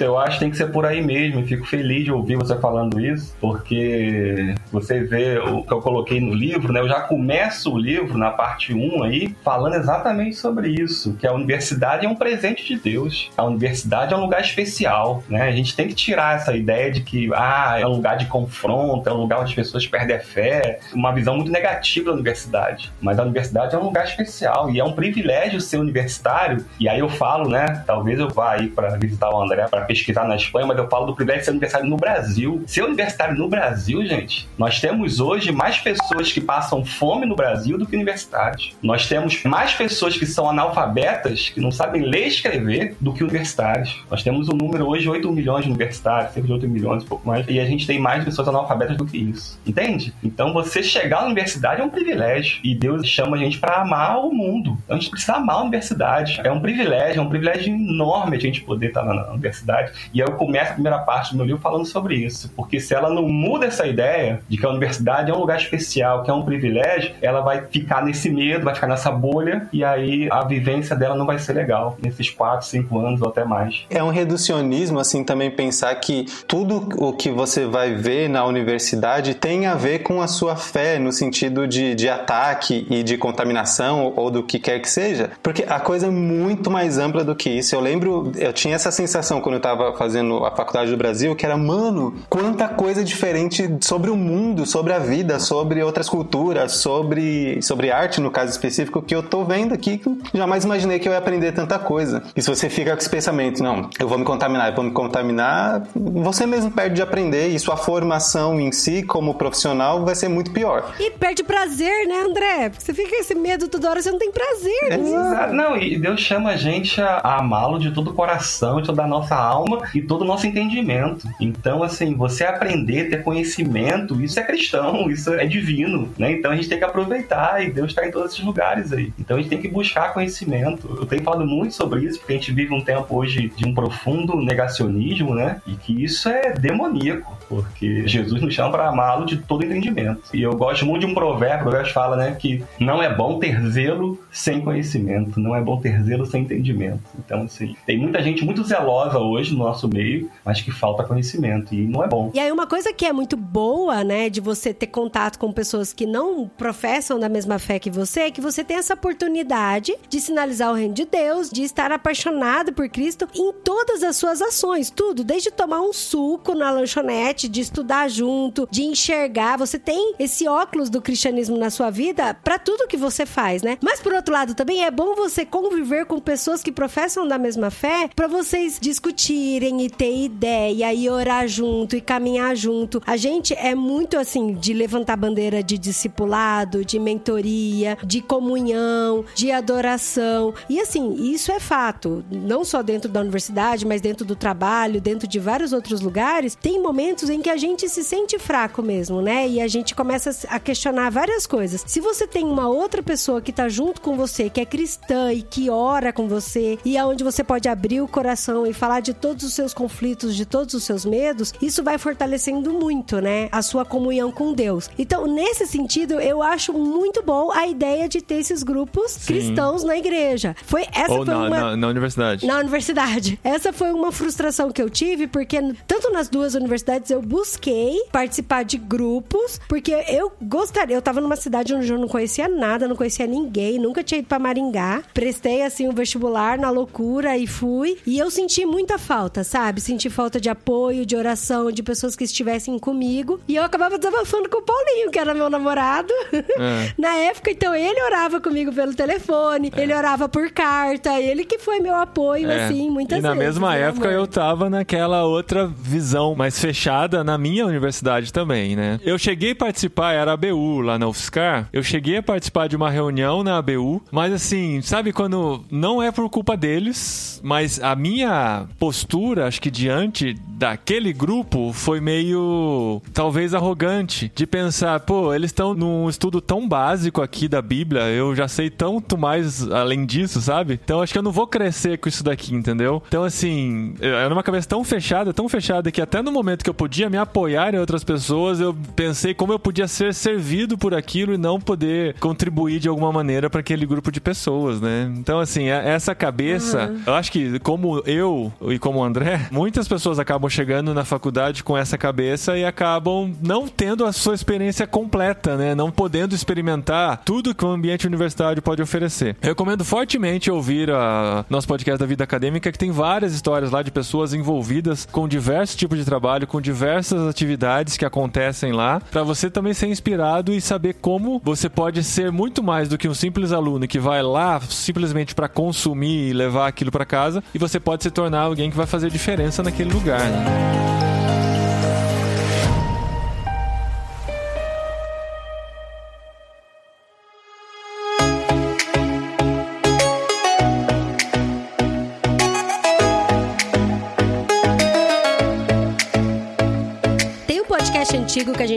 [0.00, 1.46] eu acho que tem que ser por aí mesmo.
[1.46, 6.34] Fico feliz de ouvir você falando isso, porque você vê o que eu coloquei no
[6.34, 6.80] livro, né?
[6.80, 11.32] Eu já começo o livro na parte 1 aí, falando exatamente sobre isso, que a
[11.32, 13.30] universidade é um presente de Deus.
[13.36, 15.42] A universidade é um lugar especial, né?
[15.42, 19.08] A gente tem que tirar essa ideia de que ah, é um lugar de confronto,
[19.08, 22.90] é um lugar onde as pessoas perdem a fé, uma visão muito negativa da universidade.
[23.00, 26.64] Mas a universidade é um lugar especial e é um privilégio ser universitário.
[26.78, 27.82] E aí eu falo, né?
[27.86, 31.14] Talvez eu vá aí para visitar André para pesquisar na Espanha, mas eu falo do
[31.14, 32.62] privilégio de ser universitário no Brasil.
[32.66, 37.78] Ser universitário no Brasil, gente, nós temos hoje mais pessoas que passam fome no Brasil
[37.78, 38.76] do que universitários.
[38.82, 43.22] Nós temos mais pessoas que são analfabetas, que não sabem ler e escrever, do que
[43.22, 44.02] universitários.
[44.10, 47.06] Nós temos um número hoje de 8 milhões de universitários, cerca de 8 milhões, um
[47.06, 49.58] pouco mais, e a gente tem mais pessoas analfabetas do que isso.
[49.66, 50.12] Entende?
[50.22, 52.58] Então você chegar na universidade é um privilégio.
[52.62, 54.76] E Deus chama a gente para amar o mundo.
[54.88, 56.40] A gente precisa amar a universidade.
[56.44, 59.92] É um privilégio, é um privilégio enorme a gente poder estar na universidade.
[60.12, 62.50] E eu começo a primeira parte do meu livro falando sobre isso.
[62.56, 66.22] Porque se ela não muda essa ideia de que a universidade é um lugar especial,
[66.22, 70.28] que é um privilégio, ela vai ficar nesse medo, vai ficar nessa bolha, e aí
[70.30, 73.84] a vivência dela não vai ser legal nesses 4, 5 anos ou até mais.
[73.90, 79.34] É um reducionismo, assim, também pensar que tudo o que você vai ver na universidade
[79.34, 84.12] tem a ver com a sua fé, no sentido de, de ataque e de contaminação
[84.16, 85.30] ou do que quer que seja.
[85.42, 87.74] Porque a coisa é muito mais ampla do que isso.
[87.74, 91.44] Eu lembro, eu tinha essa sensação quando eu tava fazendo a faculdade do Brasil, que
[91.44, 97.60] era, mano, quanta coisa diferente sobre o mundo, sobre a vida, sobre outras culturas, sobre,
[97.62, 101.08] sobre arte, no caso específico, que eu tô vendo aqui, que eu jamais imaginei que
[101.08, 102.22] eu ia aprender tanta coisa.
[102.34, 104.90] E se você fica com esse pensamento, não, eu vou me contaminar, eu vou me
[104.90, 110.28] contaminar, você mesmo perde de aprender e sua formação em si, como profissional, vai ser
[110.28, 110.94] muito pior.
[110.98, 112.70] E perde prazer, né, André?
[112.70, 115.00] Porque você fica com esse medo toda hora, você não tem prazer.
[115.00, 115.52] Exato.
[115.52, 119.02] Não, e Deus chama a gente a, a amá-lo de todo o coração, de toda
[119.02, 121.28] a nossa alma e todo o nosso entendimento.
[121.40, 126.32] Então, assim, você aprender, ter conhecimento, isso é cristão, isso é divino, né?
[126.32, 129.12] Então a gente tem que aproveitar e Deus está em todos esses lugares aí.
[129.18, 130.96] Então a gente tem que buscar conhecimento.
[130.98, 133.74] Eu tenho falado muito sobre isso, porque a gente vive um tempo hoje de um
[133.74, 135.60] profundo negacionismo, né?
[135.66, 137.38] E que isso é demoníaco.
[137.48, 140.22] porque Jesus nos chama para amá-lo de todo entendimento.
[140.32, 143.40] E eu gosto muito de um provérbio, o provérbio fala, né, que não é bom
[143.40, 147.00] ter zelo sem conhecimento, não é bom ter zelo sem entendimento.
[147.18, 151.74] Então, assim, tem muita gente muito zelosa hoje no nosso meio, mas que falta conhecimento
[151.74, 152.30] e não é bom.
[152.34, 155.92] E aí uma coisa que é muito boa, né, de você ter contato com pessoas
[155.92, 160.20] que não professam da mesma fé que você, é que você tem essa oportunidade de
[160.20, 164.90] sinalizar o reino de Deus, de estar apaixonado por Cristo em todas as suas ações,
[164.90, 170.46] tudo, desde tomar um suco na lanchonete, de estudar junto, de enxergar, você tem esse
[170.48, 173.78] óculos do cristianismo na sua vida para tudo que você faz, né?
[173.80, 177.70] Mas por outro lado também é bom você conviver com pessoas que professam da mesma
[177.70, 183.00] fé para vocês discutirem e ter ideia e orar junto e caminhar junto.
[183.06, 189.52] A gente é muito assim de levantar bandeira de discipulado, de mentoria, de comunhão, de
[189.52, 190.52] adoração.
[190.68, 195.28] E assim, isso é fato, não só dentro da universidade, mas dentro do trabalho, dentro
[195.28, 199.48] de vários outros lugares, tem momentos em que a gente se sente fraco mesmo, né?
[199.48, 201.84] E a gente começa a questionar várias coisas.
[201.86, 205.42] Se você tem uma outra pessoa que tá junto com você, que é cristã e
[205.42, 209.44] que ora com você, e aonde você pode abrir o coração e falar de todos
[209.44, 213.50] os seus conflitos, de todos os seus medos, isso vai fortalecendo muito, né?
[213.52, 214.88] A sua comunhão com Deus.
[214.98, 219.34] Então, nesse sentido, eu acho muito bom a ideia de ter esses grupos Sim.
[219.34, 220.56] cristãos na igreja.
[220.64, 222.46] Foi essa Ou foi na, uma na, na universidade.
[222.46, 223.38] na universidade.
[223.44, 228.62] Essa foi uma frustração que eu tive, porque tanto nas duas universidades eu busquei participar
[228.62, 230.96] de grupos, porque eu gostaria.
[230.96, 234.28] Eu tava numa cidade onde eu não conhecia nada, não conhecia ninguém, nunca tinha ido
[234.28, 235.02] pra Maringá.
[235.12, 237.98] Prestei, assim, o vestibular na loucura e fui.
[238.06, 239.80] E eu senti muita falta, sabe?
[239.80, 243.40] Senti falta de apoio, de oração, de pessoas que estivessem comigo.
[243.48, 246.12] E eu acabava desabafando com o Paulinho, que era meu namorado.
[246.32, 246.92] É.
[246.98, 251.80] Na época, então, ele orava comigo pelo telefone, ele orava por carta, ele que foi
[251.80, 252.64] meu apoio, É.
[252.66, 253.44] assim, muitas e na vezes.
[253.44, 254.18] mesma né, época amor?
[254.20, 259.00] eu tava naquela outra visão mais fechada na minha universidade também, né?
[259.02, 262.76] Eu cheguei a participar, era a ABU lá na UFSCar, eu cheguei a participar de
[262.76, 267.94] uma reunião na ABU, mas assim, sabe quando não é por culpa deles, mas a
[267.96, 275.50] minha postura, acho que diante daquele grupo foi meio talvez arrogante de pensar, pô, eles
[275.50, 280.40] estão num estudo tão básico aqui da Bíblia, eu já sei tanto mais além disso,
[280.40, 280.78] sabe?
[280.84, 283.02] Então acho que eu não vou crescer com isso daqui, entendeu?
[283.08, 286.74] Então assim, era uma cabeça tão fechada, tão fechada que até no momento que eu
[286.74, 291.32] podia me apoiar em outras pessoas, eu pensei como eu podia ser servido por aquilo
[291.34, 295.12] e não poder contribuir de alguma maneira para aquele grupo de pessoas, né?
[295.16, 299.88] Então assim, é- essa cabeça, eu acho que como eu e como o André, muitas
[299.88, 304.86] pessoas acabam chegando na faculdade com essa cabeça e acabam não tendo a sua experiência
[304.86, 305.74] completa, né?
[305.74, 309.36] Não podendo experimentar tudo que o ambiente universitário pode oferecer.
[309.42, 313.82] Eu recomendo fortemente ouvir a nosso podcast da vida acadêmica, que tem várias histórias lá
[313.82, 319.22] de pessoas envolvidas com diversos tipos de trabalho, com diversas atividades que acontecem lá, para
[319.22, 323.14] você também ser inspirado e saber como você pode ser muito mais do que um
[323.14, 327.80] simples aluno que vai lá simplesmente para consumir e levar aquilo para casa, e você
[327.80, 331.09] pode se tornar alguém que vai fazer diferença naquele lugar, né?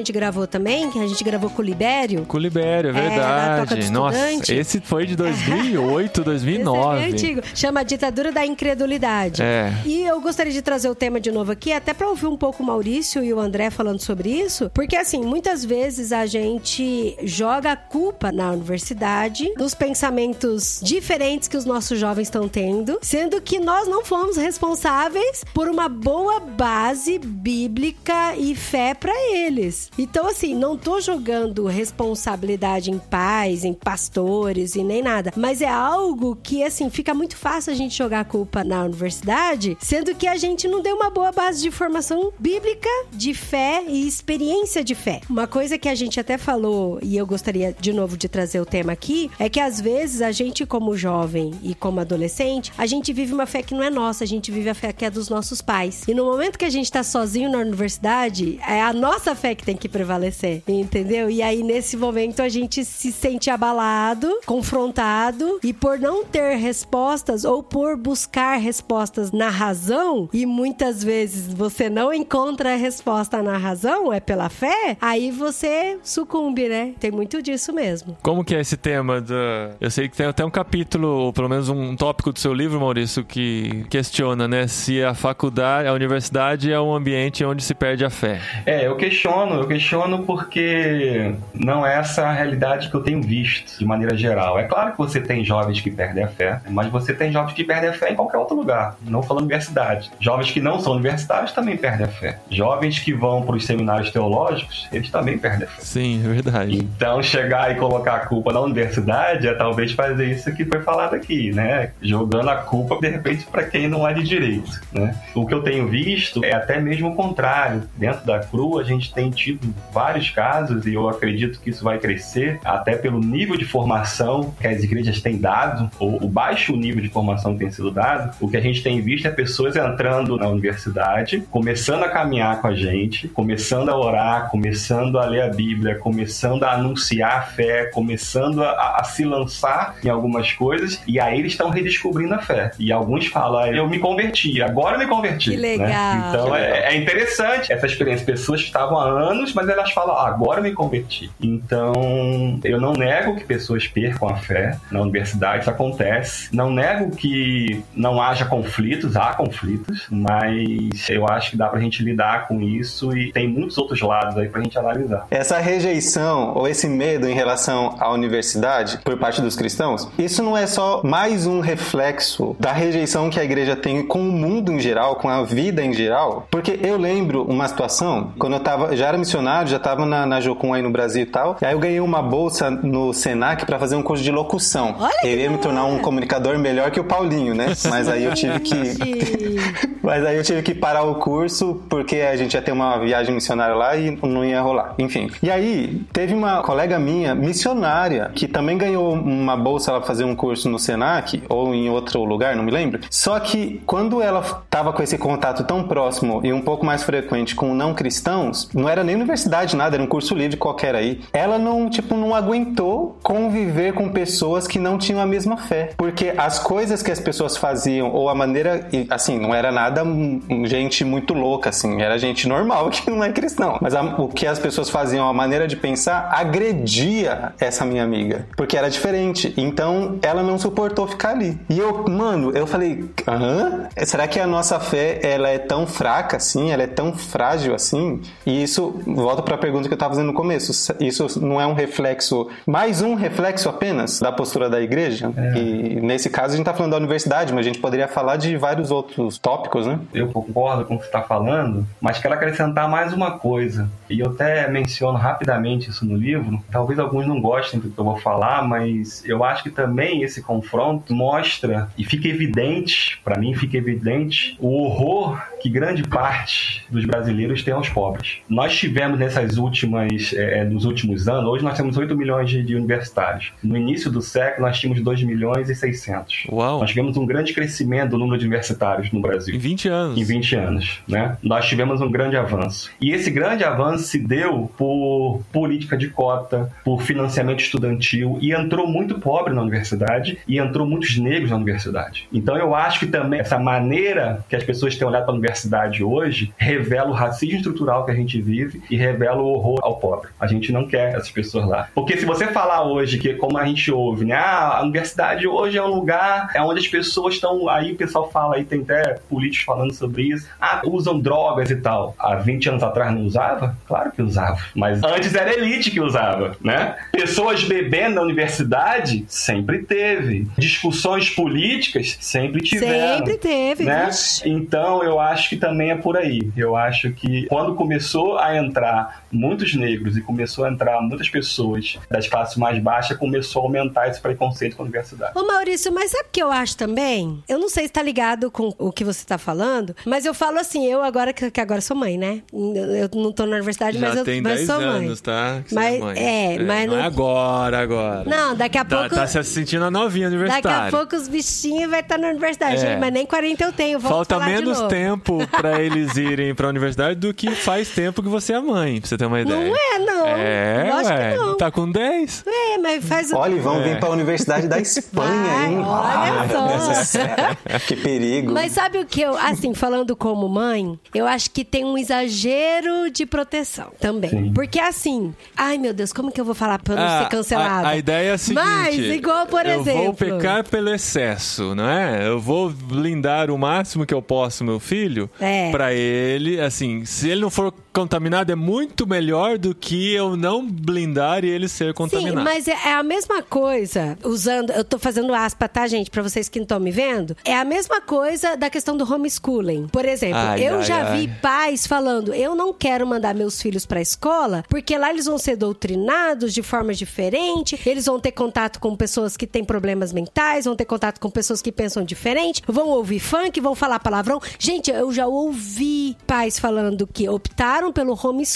[0.03, 2.25] Gente gravou também, que a gente gravou com o Libério.
[2.25, 3.87] Com o Libério, é É, verdade.
[3.87, 6.99] do Nossa, esse foi de 2008, 2009.
[6.99, 7.41] Esse é antigo.
[7.55, 9.41] Chama a Ditadura da Incredulidade.
[9.41, 9.73] É.
[9.85, 12.61] E eu gostaria de trazer o tema de novo aqui, até pra ouvir um pouco
[12.61, 17.71] o Maurício e o André falando sobre isso, porque assim, muitas vezes a gente joga
[17.71, 23.59] a culpa na universidade dos pensamentos diferentes que os nossos jovens estão tendo, sendo que
[23.59, 29.89] nós não fomos responsáveis por uma boa base bíblica e fé pra eles.
[29.97, 35.69] Então assim, não tô jogando responsabilidade em pais, em pastores e nem nada, mas é
[35.69, 40.27] algo que assim fica muito fácil a gente jogar a culpa na universidade, sendo que
[40.27, 44.95] a gente não deu uma boa base de formação bíblica, de fé e experiência de
[44.95, 45.21] fé.
[45.29, 48.65] Uma coisa que a gente até falou e eu gostaria de novo de trazer o
[48.65, 53.13] tema aqui é que às vezes a gente como jovem e como adolescente, a gente
[53.13, 55.29] vive uma fé que não é nossa, a gente vive a fé que é dos
[55.29, 56.03] nossos pais.
[56.08, 59.63] E no momento que a gente tá sozinho na universidade, é a nossa fé que
[59.63, 61.29] tem que prevalecer, entendeu?
[61.29, 67.43] E aí, nesse momento, a gente se sente abalado, confrontado, e por não ter respostas
[67.43, 73.57] ou por buscar respostas na razão, e muitas vezes você não encontra a resposta na
[73.57, 76.93] razão, é pela fé, aí você sucumbe, né?
[76.99, 78.17] Tem muito disso mesmo.
[78.21, 79.71] Como que é esse tema da...
[79.79, 82.79] Eu sei que tem até um capítulo, ou pelo menos um tópico do seu livro,
[82.79, 84.67] Maurício, que questiona, né?
[84.67, 88.41] Se a faculdade, a universidade é um ambiente onde se perde a fé.
[88.65, 93.79] É, eu questiono, eu questiono porque não é essa a realidade que eu tenho visto,
[93.79, 94.59] de maneira geral.
[94.59, 97.63] É claro que você tem jovens que perdem a fé, mas você tem jovens que
[97.63, 100.12] perdem a fé em qualquer outro lugar, não falando universidade.
[100.19, 102.39] Jovens que não são universitários também perdem a fé.
[102.49, 105.81] Jovens que vão para os seminários teológicos, eles também perdem a fé.
[105.81, 106.77] Sim, é verdade.
[106.77, 111.15] Então, chegar e colocar a culpa na universidade é talvez fazer isso que foi falado
[111.15, 111.91] aqui, né?
[112.01, 115.15] Jogando a culpa, de repente, para quem não é de direito, né?
[115.33, 117.83] O que eu tenho visto é até mesmo o contrário.
[117.95, 121.97] Dentro da CRU, a gente tem tido vários casos, e eu acredito que isso vai
[121.99, 127.02] crescer, até pelo nível de formação que as igrejas têm dado, ou o baixo nível
[127.02, 128.36] de formação que tem sido dado.
[128.39, 132.67] O que a gente tem visto é pessoas entrando na universidade, começando a caminhar com
[132.67, 137.86] a gente, começando a orar, começando a ler a Bíblia, começando a anunciar a fé,
[137.86, 142.71] começando a, a se lançar em algumas coisas, e aí eles estão redescobrindo a fé.
[142.80, 145.52] E alguns falam, "Ah, eu me converti, agora eu me converti.
[145.52, 145.78] Que né?
[145.78, 146.30] legal.
[146.30, 148.26] Então é, é interessante essa experiência.
[148.26, 151.29] Pessoas que estavam há anos, mas elas falam, "Ah, agora me converti.
[151.41, 156.49] Então, eu não nego que pessoas percam a fé na universidade, isso acontece.
[156.53, 162.03] Não nego que não haja conflitos, há conflitos, mas eu acho que dá pra gente
[162.03, 165.25] lidar com isso e tem muitos outros lados aí pra gente analisar.
[165.29, 170.57] Essa rejeição ou esse medo em relação à universidade por parte dos cristãos, isso não
[170.57, 174.79] é só mais um reflexo da rejeição que a igreja tem com o mundo em
[174.79, 176.47] geral, com a vida em geral.
[176.49, 180.39] Porque eu lembro uma situação, quando eu tava, já era missionário, já tava na, na
[180.39, 183.79] Jocum aí no Brasil e tal, e aí eu ganhei uma bolsa no Senac para
[183.79, 184.95] fazer um curso de locução.
[184.99, 187.73] Olha que eu ia me tornar um comunicador melhor que o Paulinho, né?
[187.89, 188.73] Mas aí eu tive que
[190.03, 193.34] mas aí eu tive que parar o curso porque a gente ia ter uma viagem
[193.34, 194.93] missionária lá e não ia rolar.
[194.99, 195.29] Enfim.
[195.41, 200.36] E aí, teve uma colega minha, missionária, que também ganhou uma bolsa para fazer um
[200.36, 202.99] curso no Senac ou em outro lugar, não me lembro.
[203.10, 207.56] Só que quando ela tava com esse contato tão próximo e um pouco mais frequente
[207.56, 211.21] com não cristãos, não era nem universidade, nada, era um curso livre qualquer aí.
[211.31, 215.91] Ela não, tipo, não aguentou conviver com pessoas que não tinham a mesma fé.
[215.97, 220.41] Porque as coisas que as pessoas faziam, ou a maneira, assim, não era nada hum,
[220.65, 223.77] gente muito louca, assim, era gente normal que não é cristão.
[223.81, 226.29] Mas a- o que as pessoas faziam, a maneira de pensar,
[226.77, 228.45] agredia essa minha amiga.
[228.55, 229.53] Porque era diferente.
[229.57, 231.57] Então ela não suportou ficar ali.
[231.69, 233.88] E eu, mano, eu falei, hã?
[234.05, 236.71] Será que a nossa fé ela é tão fraca assim?
[236.71, 238.21] Ela é tão frágil assim?
[238.45, 240.93] E isso, volta pra pergunta que eu tava fazendo no começo.
[240.99, 245.32] Isso não é um reflexo, mais um reflexo apenas da postura da igreja?
[245.56, 248.56] E nesse caso a gente tá falando da universidade, mas a gente poderia falar de
[248.58, 249.99] vários outros tópicos, né?
[250.13, 253.89] Eu concordo com o que você está falando, mas quero acrescentar mais uma coisa.
[254.10, 256.62] E eu até menciono rapidamente isso no livro.
[256.71, 260.41] Talvez alguns não gostem do que eu vou falar, mas eu acho que também esse
[260.41, 267.06] confronto mostra e fica evidente, para mim fica evidente, o horror que grande parte dos
[267.06, 268.39] brasileiros tem aos pobres.
[268.49, 272.75] Nós tivemos nessas últimas, é, nos últimos anos, hoje nós temos 8 milhões de, de
[272.75, 273.51] universitários.
[273.63, 276.45] No início do século nós tínhamos 2 milhões e 600.
[276.49, 276.79] Uau.
[276.79, 280.17] Nós tivemos um grande crescimento do número de universitários no Brasil Em 20 anos.
[280.17, 281.37] em 20 anos, né?
[281.43, 282.91] Nós tivemos um grande avanço.
[283.01, 288.87] E esse grande avanço se deu por política de cota, por financiamento estudantil e entrou
[288.87, 292.27] muito pobre na universidade e entrou muitos negros na universidade.
[292.31, 296.03] Então eu acho que também essa maneira que as pessoas têm olhado para a universidade
[296.03, 300.29] hoje revela o racismo estrutural que a gente vive e revela o horror ao pobre.
[300.39, 301.89] A gente não quer essas pessoas lá.
[301.95, 305.77] Porque se você falar hoje que como a gente ouve, né, ah, a universidade hoje
[305.77, 309.15] é um lugar é onde as pessoas estão aí o pessoal fala aí tem até
[309.29, 310.47] políticos falando sobre isso.
[310.60, 312.15] Ah, usam drogas e tal.
[312.19, 313.75] Há 20 anos atrás não usava?
[313.88, 314.58] Claro que usava.
[314.75, 316.95] Mas antes era elite que usava, né?
[317.12, 320.47] Pessoas bebendo na universidade sempre teve.
[320.58, 323.17] Discussões políticas sempre tiveram.
[323.17, 324.06] Sempre teve, Né?
[324.06, 324.47] vixe.
[324.47, 326.51] Então eu acho que também é por aí.
[326.56, 328.82] Eu acho que quando começou a entrar
[329.31, 334.07] muitos negros e começou a entrar muitas pessoas das classes mais baixas, começou a aumentar
[334.07, 335.31] esse preconceito com a universidade.
[335.37, 337.43] Ô Maurício, mas sabe o que eu acho também?
[337.47, 340.59] Eu não sei se tá ligado com o que você tá falando, mas eu falo
[340.59, 342.41] assim, eu agora que agora sou mãe, né?
[342.53, 345.05] Eu não tô na universidade, Já mas eu tem mas 10 sou mãe.
[345.05, 345.61] anos, tá?
[345.63, 346.17] Que você Mas- mãe.
[346.19, 348.23] é, mas não não- é agora, agora.
[348.29, 350.87] Não, daqui a Tá, pouco tá se sentindo a novinha Daqui universitária.
[350.87, 352.97] a pouco os bichinhos vai estar na universidade, É.
[352.97, 354.89] mas nem 40 eu tenho, Falta falar de menos novo.
[354.89, 359.07] tempo pra eles irem pra universidade do que faz tempo que você é mãe, pra
[359.09, 359.69] você ter uma ideia.
[359.69, 360.27] Não é, não.
[360.27, 361.31] É, Lógico ué.
[361.31, 361.57] que não.
[361.57, 362.43] Tá com 10?
[362.47, 363.38] É, mas faz o.
[363.38, 363.83] Olha, e vão É.
[363.83, 365.79] vir pra Universidade da Espanha, Vai, hein?
[365.86, 367.79] olha só.
[367.88, 368.51] que perigo.
[368.51, 373.09] Mas sabe o que eu, assim, falando como mãe, eu acho que tem um exagero
[373.12, 374.29] de proteção também.
[374.29, 374.51] Sim.
[374.53, 377.29] Porque assim, ai meu Deus, como que eu vou falar pra eu não Ah, ser
[377.29, 377.88] cancelada?
[377.88, 380.03] A, a ideia é a seguinte: Mas, igual, por eu exemplo.
[380.03, 382.27] vou pecar pelo excesso, não é?
[382.27, 385.71] Eu vou blindar o máximo que eu posso meu filho É.
[385.71, 390.65] pra ele, assim, se ele não for contaminado é muito melhor do que eu não
[390.65, 392.43] blindar e ele ser Sim, contaminado.
[392.43, 396.49] mas é é a mesma coisa, usando, eu tô fazendo aspa, tá, gente, pra vocês
[396.49, 397.36] que não estão me vendo?
[397.45, 399.88] É a mesma coisa da questão do homeschooling.
[399.88, 401.17] Por exemplo, Ai, eu ai, já ai.
[401.17, 405.38] vi pais falando, eu não quero mandar meus filhos pra escola, porque lá eles vão
[405.38, 410.65] ser doutrinados de forma diferente, eles vão ter contato com pessoas que têm problemas mentais,
[410.65, 414.41] vão ter contato com pessoas que pensam diferente, vão ouvir funk, vão falar palavrão.
[414.60, 418.52] Gente, eu já ouvi pais falando que optaram pelo homeschooling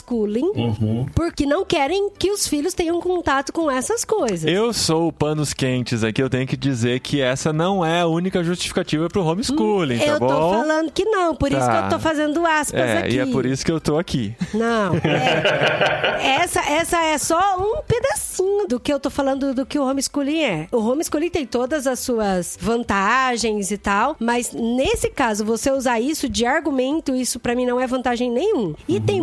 [1.13, 4.45] porque não querem que os filhos tenham contato com essas coisas.
[4.51, 8.07] Eu sou o panos quentes aqui, eu tenho que dizer que essa não é a
[8.07, 10.27] única justificativa pro homeschooling, tá eu bom?
[10.27, 11.79] tô falando que não, por isso Tá.
[11.81, 13.15] que eu tô fazendo aspas É, aqui.
[13.15, 14.35] e é por isso que eu tô aqui.
[14.53, 16.41] Não, é.
[16.43, 20.43] essa, essa é só um pedacinho do que eu tô falando do que o homeschooling
[20.43, 20.67] é.
[20.71, 26.29] O homeschooling tem todas as suas vantagens e tal, mas nesse caso, você usar isso
[26.29, 28.73] de argumento, isso pra mim não é vantagem nenhum.
[28.87, 29.21] E tem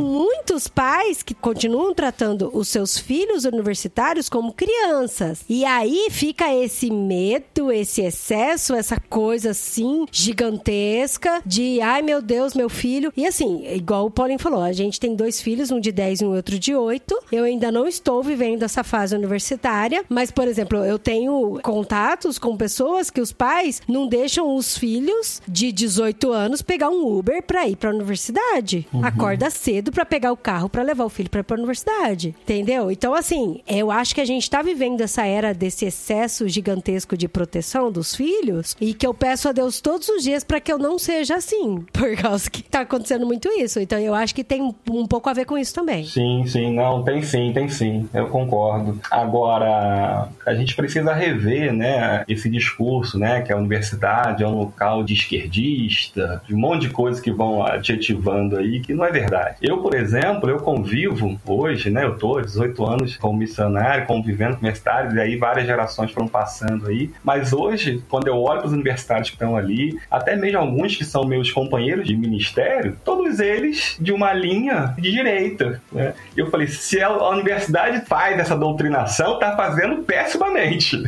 [0.54, 5.44] muitos pais que continuam tratando os seus filhos universitários como crianças.
[5.48, 12.54] E aí fica esse medo, esse excesso, essa coisa assim gigantesca de ai meu Deus,
[12.54, 13.12] meu filho.
[13.16, 16.24] E assim, igual o Paulinho falou, a gente tem dois filhos, um de 10 e
[16.24, 17.18] um outro de 8.
[17.32, 22.56] Eu ainda não estou vivendo essa fase universitária, mas por exemplo, eu tenho contatos com
[22.56, 27.66] pessoas que os pais não deixam os filhos de 18 anos pegar um Uber pra
[27.66, 28.86] ir pra universidade.
[29.02, 32.34] Acorda cedo pra pegar o carro pra levar o filho pra ir pra universidade.
[32.42, 32.90] Entendeu?
[32.90, 37.26] Então assim, eu acho que a gente tá vivendo essa era desse excesso gigantesco de
[37.26, 40.78] proteção dos filhos e que eu peço a Deus todos os dias pra que eu
[40.78, 43.80] não seja assim, por causa que tá acontecendo muito isso.
[43.80, 46.04] Então eu acho que tem um, um pouco a ver com isso também.
[46.04, 49.00] Sim, sim, não, tem sim, tem sim, eu concordo.
[49.10, 55.02] Agora, a gente precisa rever, né, esse discurso, né, que a universidade é um local
[55.02, 59.56] de esquerdista, de um monte de coisas que vão adjetivando aí, que não é verdade.
[59.62, 64.54] Eu, por exemplo, eu convivo hoje, né, eu tô há 18 anos como missionário, convivendo
[64.54, 68.68] com universitários, e aí várias gerações foram passando aí, mas hoje, quando eu olho para
[68.68, 73.40] os universitários que estão ali, até mesmo alguns que são meus companheiros de ministério, todos
[73.40, 76.14] eles de uma linha de direita, né?
[76.36, 80.96] Eu falei, se a universidade faz essa doutrinação, tá fazendo pessimamente,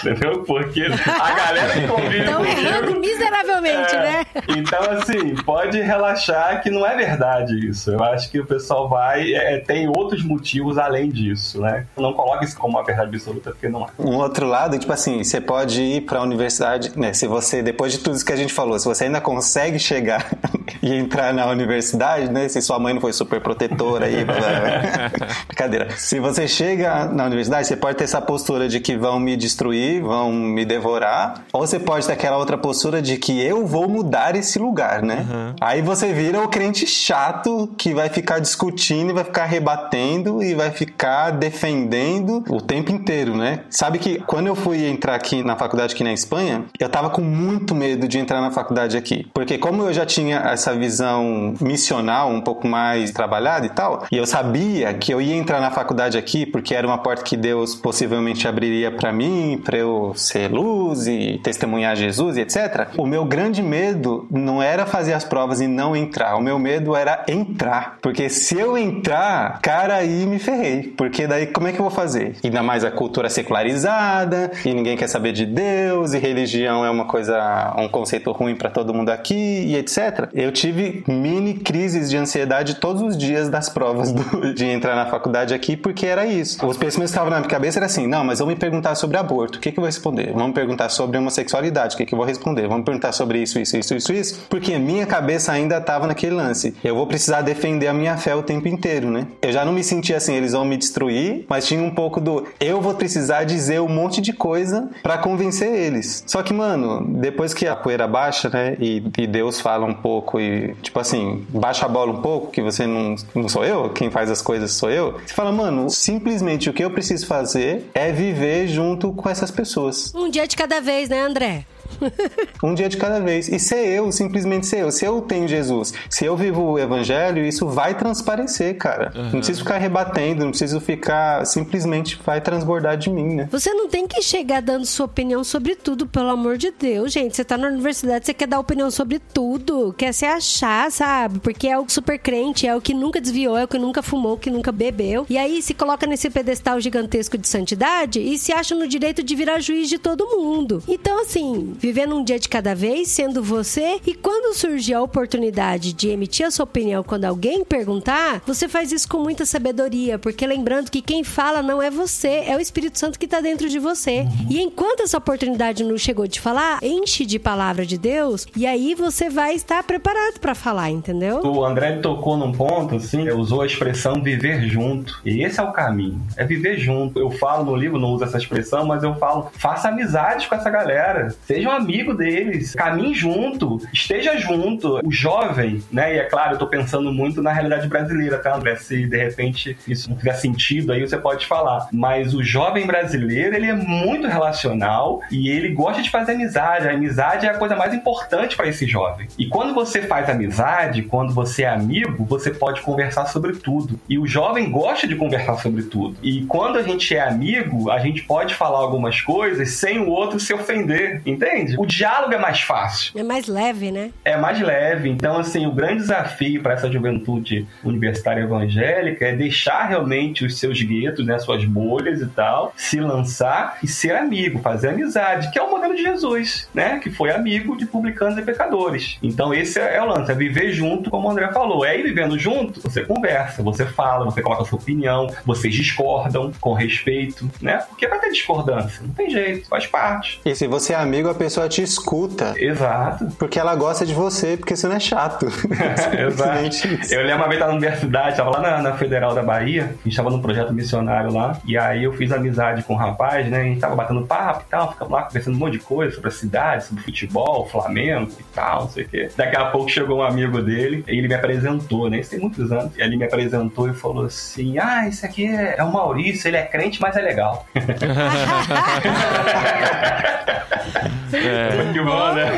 [0.00, 0.42] entendeu?
[0.44, 4.26] Porque a galera que convive Estão errando miseravelmente, É, né?
[4.48, 7.90] Então, assim, pode relaxar que não é verdade isso.
[7.90, 9.32] Eu acho que o pessoal vai.
[9.34, 11.86] é, tem outros motivos além disso, né?
[11.96, 13.86] Não coloque isso como uma verdade absoluta, porque não é.
[13.98, 17.12] Um outro lado, tipo assim, você pode ir pra universidade, né?
[17.12, 20.30] Se você, depois de tudo isso que a gente falou, se você ainda consegue chegar
[20.82, 22.48] e entrar na universidade, né?
[22.48, 25.36] Se sua mãe não foi super protetora aí, blá, blá, blá.
[25.46, 25.88] brincadeira.
[25.96, 30.02] Se você chega na universidade, você pode ter essa postura de que vão me destruir,
[30.02, 34.34] vão me devorar, ou você pode ter aquela outra postura de que eu vou mudar
[34.34, 35.26] esse lugar, né?
[35.60, 40.54] Aí você vira o crente chato que vai ficar discutindo e vai ficar rebatendo e
[40.54, 43.60] vai ficar defendendo o tempo inteiro, né?
[43.68, 47.20] Sabe que quando eu fui entrar aqui na faculdade aqui na Espanha, eu tava com
[47.20, 49.26] muito medo de entrar na faculdade aqui.
[49.34, 54.16] Porque como eu já tinha essa visão missional um pouco mais trabalhada e tal, e
[54.16, 57.74] eu sabia que eu ia entrar na faculdade aqui porque era uma porta que Deus
[57.74, 62.88] possivelmente abriria pra mim, pra eu ser luz e testemunhar Jesus e etc.
[62.96, 66.36] O meu grande medo não era fazer as provas e não entrar.
[66.36, 67.98] O meu medo era entrar.
[68.00, 70.92] Porque se eu entrar, cara, aí me ferrei.
[70.96, 72.36] Porque daí como é que eu vou fazer?
[72.44, 73.28] Ainda mais a cultura
[73.72, 78.54] secularizada, e ninguém quer saber de Deus, e religião é uma coisa, um conceito ruim
[78.56, 80.28] pra todo mundo aqui, e etc.
[80.34, 85.06] Eu tive mini crises de ansiedade todos os dias das provas do- de entrar na
[85.06, 86.64] faculdade aqui, porque era isso.
[86.66, 89.16] Os pensamentos que estavam na minha cabeça era assim: não, mas vão me perguntar sobre
[89.16, 90.32] aborto, o que, que eu vou responder?
[90.32, 92.66] Vão me perguntar sobre homossexualidade, o que, que eu vou responder?
[92.68, 96.34] Vão me perguntar sobre isso, isso, isso, isso, isso, porque minha cabeça ainda estava naquele
[96.34, 96.74] lance.
[96.82, 99.26] Eu vou precisar defender a minha fé o tempo inteiro, né?
[99.40, 102.46] Eu já não me sentia assim, eles vão me destruir, mas tinha um pouco do
[102.60, 106.24] eu vou precisar dizer um monte de coisa pra convencer eles.
[106.26, 110.40] Só que, mano, depois que a poeira baixa, né, e, e Deus fala um pouco
[110.40, 114.10] e, tipo assim, baixa a bola um pouco, que você não, não sou eu, quem
[114.10, 118.12] faz as coisas sou eu, você fala, mano, simplesmente o que eu preciso fazer é
[118.12, 120.12] viver junto com essas pessoas.
[120.14, 121.64] Um dia de cada vez, né, André?
[122.62, 123.48] um dia de cada vez.
[123.48, 124.90] E ser eu, simplesmente ser eu.
[124.90, 129.12] Se eu tenho Jesus, se eu vivo o evangelho, isso vai transparecer, cara.
[129.14, 129.24] Uhum.
[129.24, 131.44] Não preciso ficar rebatendo, não preciso ficar.
[131.46, 133.48] Simplesmente vai transbordar de mim, né?
[133.50, 137.36] Você não tem que chegar dando sua opinião sobre tudo, pelo amor de Deus, gente.
[137.36, 141.38] Você tá na universidade, você quer dar opinião sobre tudo, quer se achar, sabe?
[141.40, 144.36] Porque é o super crente, é o que nunca desviou, é o que nunca fumou,
[144.36, 145.26] que nunca bebeu.
[145.28, 149.34] E aí se coloca nesse pedestal gigantesco de santidade e se acha no direito de
[149.34, 150.82] virar juiz de todo mundo.
[150.88, 155.92] Então, assim, vivendo um dia de cada vez, sendo você, e quando surgir a oportunidade
[155.92, 160.46] de emitir a sua opinião quando alguém perguntar, você faz isso com muita sabedoria, porque
[160.46, 163.80] lembrando que quem fala não é você, é o Espírito Santo que está dentro de
[163.80, 164.20] você.
[164.20, 164.46] Uhum.
[164.48, 168.94] E enquanto essa oportunidade não chegou de falar, enche de palavra de Deus e aí
[168.94, 171.40] você vai estar preparado para falar, entendeu?
[171.44, 175.20] O André tocou num ponto, assim, usou a expressão viver junto.
[175.24, 177.18] E esse é o caminho, é viver junto.
[177.18, 180.70] Eu falo no livro, não uso essa expressão, mas eu falo, faça amizade com essa
[180.70, 185.00] galera, seja um amigo deles, caminhe junto, esteja junto.
[185.04, 188.76] O jovem, né, e é claro, eu tô pensando muito na realidade brasileira, tá, André?
[188.76, 191.88] Se de repente isso não fizer sentido, aí você pode falar.
[191.92, 196.88] Mas o jovem brasileiro, ele é muito relacional e ele gosta de fazer amizade.
[196.88, 199.28] A amizade é a coisa mais importante para esse jovem.
[199.38, 203.98] E quando você faz amizade, quando você é amigo, você pode conversar sobre tudo.
[204.08, 206.16] E o jovem gosta de conversar sobre tudo.
[206.22, 210.38] E quando a gente é amigo, a gente pode falar algumas coisas sem o outro
[210.40, 211.51] se ofender, entende?
[211.78, 213.18] O diálogo é mais fácil.
[213.18, 214.10] É mais leve, né?
[214.24, 215.08] É mais leve.
[215.08, 220.80] Então, assim, o grande desafio para essa juventude universitária evangélica é deixar realmente os seus
[220.82, 225.62] guetos, né, suas bolhas e tal, se lançar e ser amigo, fazer amizade, que é
[225.62, 226.98] o modelo de Jesus, né?
[226.98, 229.18] Que foi amigo de publicanos e pecadores.
[229.22, 231.84] Então, esse é o lance, é viver junto, como o André falou.
[231.84, 236.52] É ir vivendo junto, você conversa, você fala, você coloca a sua opinião, vocês discordam
[236.60, 237.78] com respeito, né?
[237.88, 240.40] Porque vai ter discordância, não tem jeito, faz parte.
[240.44, 242.54] E se você é amigo, a pessoa te escuta.
[242.56, 243.26] Exato.
[243.36, 245.46] Porque ela gosta de você, porque você não é chato.
[245.46, 247.12] Exato.
[247.12, 250.16] Eu lembro uma vez na universidade, tava lá na, na, Federal da Bahia, a gente
[250.16, 253.60] tava num projeto missionário lá, e aí eu fiz amizade com um rapaz, né?
[253.60, 256.28] A gente tava batendo papo e tal, ficamos lá conversando um monte de coisa sobre
[256.28, 259.28] a cidade, sobre futebol, Flamengo e tal, não sei o quê.
[259.36, 262.20] Daqui a pouco chegou um amigo dele, e ele me apresentou, né?
[262.20, 262.96] Isso tem muitos anos.
[262.96, 266.58] E ele me apresentou e falou assim: Ah, esse aqui é, é o Maurício, ele
[266.58, 267.66] é crente, mas é legal.
[271.36, 271.82] é.
[271.84, 272.50] Muito bom, né?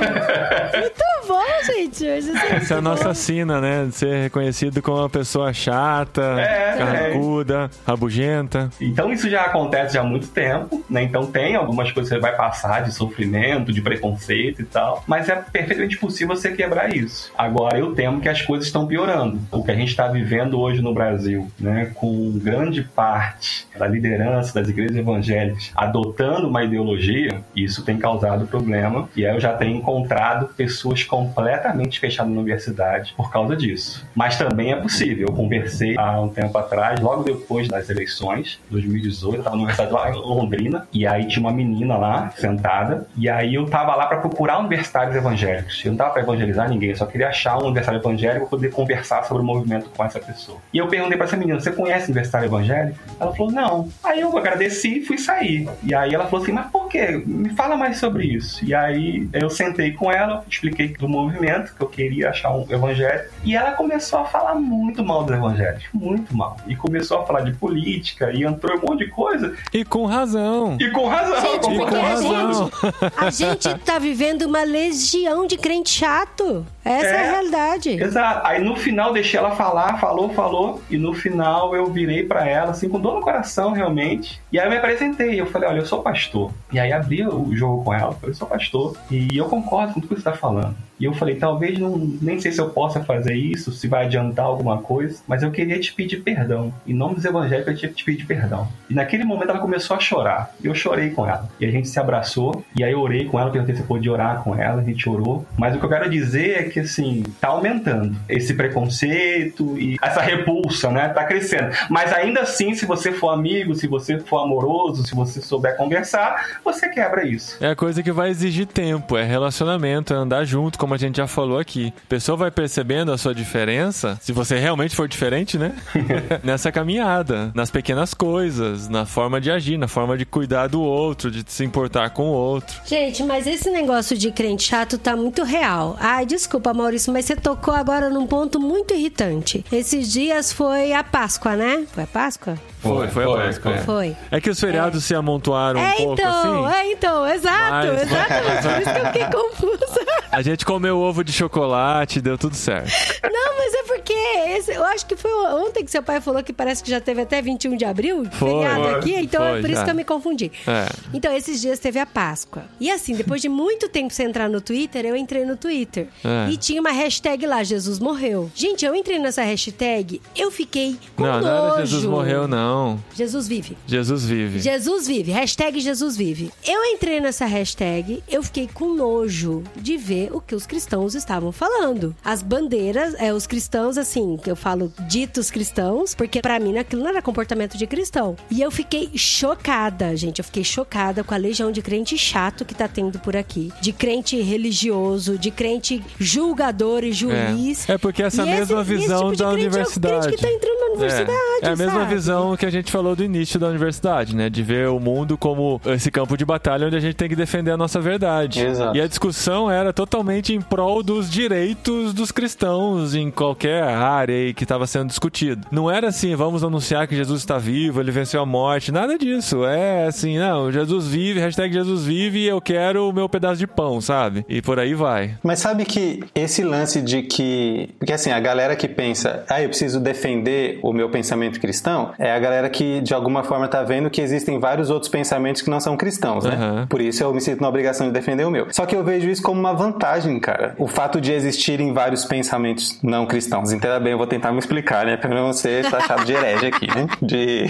[0.80, 2.06] Muito bom, gente.
[2.06, 3.86] Essa é a nossa sina, né?
[3.86, 7.90] De ser reconhecido como uma pessoa chata, é, carrancuda, é.
[7.90, 8.70] rabugenta.
[8.80, 11.02] Então isso já acontece já há muito tempo, né?
[11.02, 15.28] Então tem algumas coisas que você vai passar de sofrimento, de preconceito e tal, mas
[15.28, 17.32] é perfeitamente possível você quebrar isso.
[17.36, 19.40] Agora eu temo que as coisas estão piorando.
[19.50, 24.54] O que a gente está vivendo hoje no Brasil, né, com grande parte da liderança
[24.54, 29.08] das igrejas evangélicas adotando uma ideologia, isso tem causado problema.
[29.14, 34.06] E aí eu já tenho encontrado pessoas completamente fechadas na universidade por causa disso.
[34.14, 35.28] Mas também é possível.
[35.28, 39.92] Eu conversei há um tempo atrás, logo depois das eleições, 2018, eu estava na universidade
[39.92, 44.06] lá em Londrina, e aí tinha uma menina lá sentada, e aí eu tava lá
[44.06, 45.82] para procurar universitários evangélicos.
[45.84, 48.70] Eu não tava para evangelizar ninguém, eu só queria achar um universitário evangélico para poder
[48.70, 50.58] conversar sobre o movimento com essa pessoa.
[50.72, 53.88] E eu perguntei para essa menina: "Você conhece universitário evangélico?" Ela falou: "Não".
[54.02, 55.68] Aí eu agradeci e fui sair.
[55.82, 57.22] E aí ela falou assim: "Mas por quê?
[57.26, 58.53] Me fala mais sobre isso".
[58.62, 63.28] E aí eu sentei com ela, expliquei do movimento que eu queria achar um evangelho,
[63.44, 66.56] e ela começou a falar muito mal dos evangélicos, muito mal.
[66.66, 69.54] E começou a falar de política e entrou um monte de coisa.
[69.72, 70.76] E com razão.
[70.80, 71.40] E com razão.
[71.40, 72.70] Gente, com, com razão.
[73.16, 76.66] A gente, a gente tá vivendo uma legião de crente chato.
[76.84, 77.90] Essa é, é, a realidade.
[77.90, 78.46] Exato.
[78.46, 82.72] Aí no final deixei ela falar, falou, falou, e no final eu virei para ela,
[82.72, 84.40] assim, com dor no coração, realmente.
[84.52, 85.40] E aí eu me apresentei.
[85.40, 86.52] Eu falei, olha, eu sou pastor.
[86.70, 88.10] E aí abri o jogo com ela.
[88.10, 88.96] Eu falei, eu sou pastor.
[89.10, 90.76] E eu concordo com tudo que você tá falando.
[90.98, 94.46] E eu falei, talvez não, nem sei se eu possa fazer isso, se vai adiantar
[94.46, 96.72] alguma coisa, mas eu queria te pedir perdão.
[96.86, 98.68] Em nome dos evangélicos, eu que te pedir perdão.
[98.88, 100.54] E naquele momento ela começou a chorar.
[100.62, 101.48] E eu chorei com ela.
[101.58, 102.64] E a gente se abraçou.
[102.76, 104.80] E aí eu orei com ela, perguntei se eu podia orar com ela.
[104.80, 105.44] A gente orou.
[105.58, 110.20] Mas o que eu quero dizer é que, assim, tá aumentando esse preconceito e essa
[110.20, 111.08] repulsa, né?
[111.08, 111.70] Tá crescendo.
[111.90, 116.58] Mas ainda assim, se você for amigo, se você for amoroso, se você souber conversar,
[116.64, 117.56] você quebra isso.
[117.62, 121.16] É a coisa que vai exigir tempo, é relacionamento, é andar junto como a gente
[121.16, 121.94] já falou aqui.
[121.96, 125.74] A pessoa vai percebendo a sua diferença, se você realmente for diferente, né?
[126.44, 131.30] Nessa caminhada, nas pequenas coisas, na forma de agir, na forma de cuidar do outro,
[131.30, 132.82] de se importar com o outro.
[132.84, 135.96] Gente, mas esse negócio de crente chato tá muito real.
[135.98, 139.64] Ai, desculpa, Maurício, mas você tocou agora num ponto muito irritante.
[139.72, 141.86] Esses dias foi a Páscoa, né?
[141.94, 142.58] Foi a Páscoa?
[142.88, 143.72] Foi, foi, Foi, a Páscoa.
[143.72, 143.78] foi.
[143.78, 143.84] é.
[143.84, 144.16] Foi.
[144.30, 146.76] É que os feriados se amontoaram um é, pouco então, assim.
[146.76, 148.62] é, então, exato, Mas- exatamente.
[148.62, 150.06] Por isso que eu fiquei confusa.
[150.30, 152.90] A gente comeu ovo de chocolate, deu tudo certo.
[153.22, 156.52] Não, mas é porque esse- eu acho que foi ontem que seu pai falou que
[156.52, 158.50] parece que já teve até 21 de abril, Foi.
[158.50, 159.84] feriado aqui, então Foi, é por isso já.
[159.84, 160.52] que eu me confundi.
[160.66, 160.88] É.
[161.12, 162.64] Então, esses dias teve a Páscoa.
[162.80, 166.08] E assim, depois de muito tempo sem entrar no Twitter, eu entrei no Twitter.
[166.24, 166.50] É.
[166.50, 168.50] E tinha uma hashtag lá, Jesus morreu.
[168.54, 171.44] Gente, eu entrei nessa hashtag, eu fiquei com não, nojo.
[171.46, 173.02] não era Jesus morreu, não.
[173.14, 173.76] Jesus vive.
[173.86, 174.58] Jesus vive.
[174.60, 176.52] Jesus vive, hashtag Jesus vive.
[176.66, 181.52] Eu entrei nessa hashtag, eu fiquei com nojo de ver o que os cristãos estavam
[181.52, 182.14] falando.
[182.24, 187.02] As bandeiras, é, os cristãos, assim, que eu falo ditos cristãos, porque pra mim aquilo
[187.02, 188.36] não era comportamento de cristão.
[188.50, 192.74] E eu fiquei chocada, gente, eu fiquei chocada com a legião de crente chato que
[192.74, 193.72] tá tendo por aqui.
[193.80, 197.88] De crente religioso, de crente julgador e juiz.
[197.88, 200.14] É, é porque essa E esse- mesma esse visão tipo de da crente universidade.
[200.14, 202.14] É o crente que tá entrando na universidade, É, é a mesma sabe?
[202.14, 204.48] visão que a gente falou do início da universidade, né?
[204.50, 207.70] De ver o mundo como esse campo de batalha onde a gente tem que defender
[207.70, 208.60] a nossa verdade.
[208.60, 208.96] Exato.
[208.96, 214.54] E a discussão era totalmente em prol dos direitos dos cristãos em qualquer área aí
[214.54, 215.66] que estava sendo discutido.
[215.70, 219.64] Não era assim, vamos anunciar que Jesus está vivo, ele venceu a morte, nada disso.
[219.64, 223.66] É assim, não, Jesus vive, hashtag Jesus vive e eu quero o meu pedaço de
[223.66, 224.44] pão, sabe?
[224.48, 225.34] E por aí vai.
[225.42, 227.90] Mas sabe que esse lance de que.
[227.98, 232.32] Porque assim, a galera que pensa, ah, eu preciso defender o meu pensamento cristão, é
[232.32, 235.80] a galera que de alguma forma tá vendo que existem vários outros pensamentos que não
[235.80, 236.54] são cristãos, né?
[236.54, 236.86] Aham.
[236.88, 238.66] Por isso eu me sinto na obrigação de defender o meu.
[238.70, 240.74] Só que eu vejo isso como uma vantagem, cara.
[240.78, 243.72] O fato de existirem vários pensamentos não cristãos.
[243.74, 245.16] Entenda bem, eu vou tentar me explicar, né?
[245.16, 247.06] Pra não ser taxado de herege aqui, né?
[247.20, 247.66] De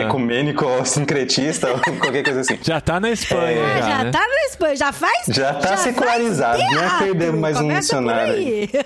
[0.00, 2.58] ecumênico ou sincretista ou qualquer coisa assim.
[2.62, 4.10] Já tá na Espanha, Ah, já, já né?
[4.10, 5.26] tá na Espanha, já faz.
[5.28, 6.78] Já tá secularizado, faz né?
[6.78, 6.98] teatro.
[6.98, 8.70] Perdemos mais um Começa por missionário aí.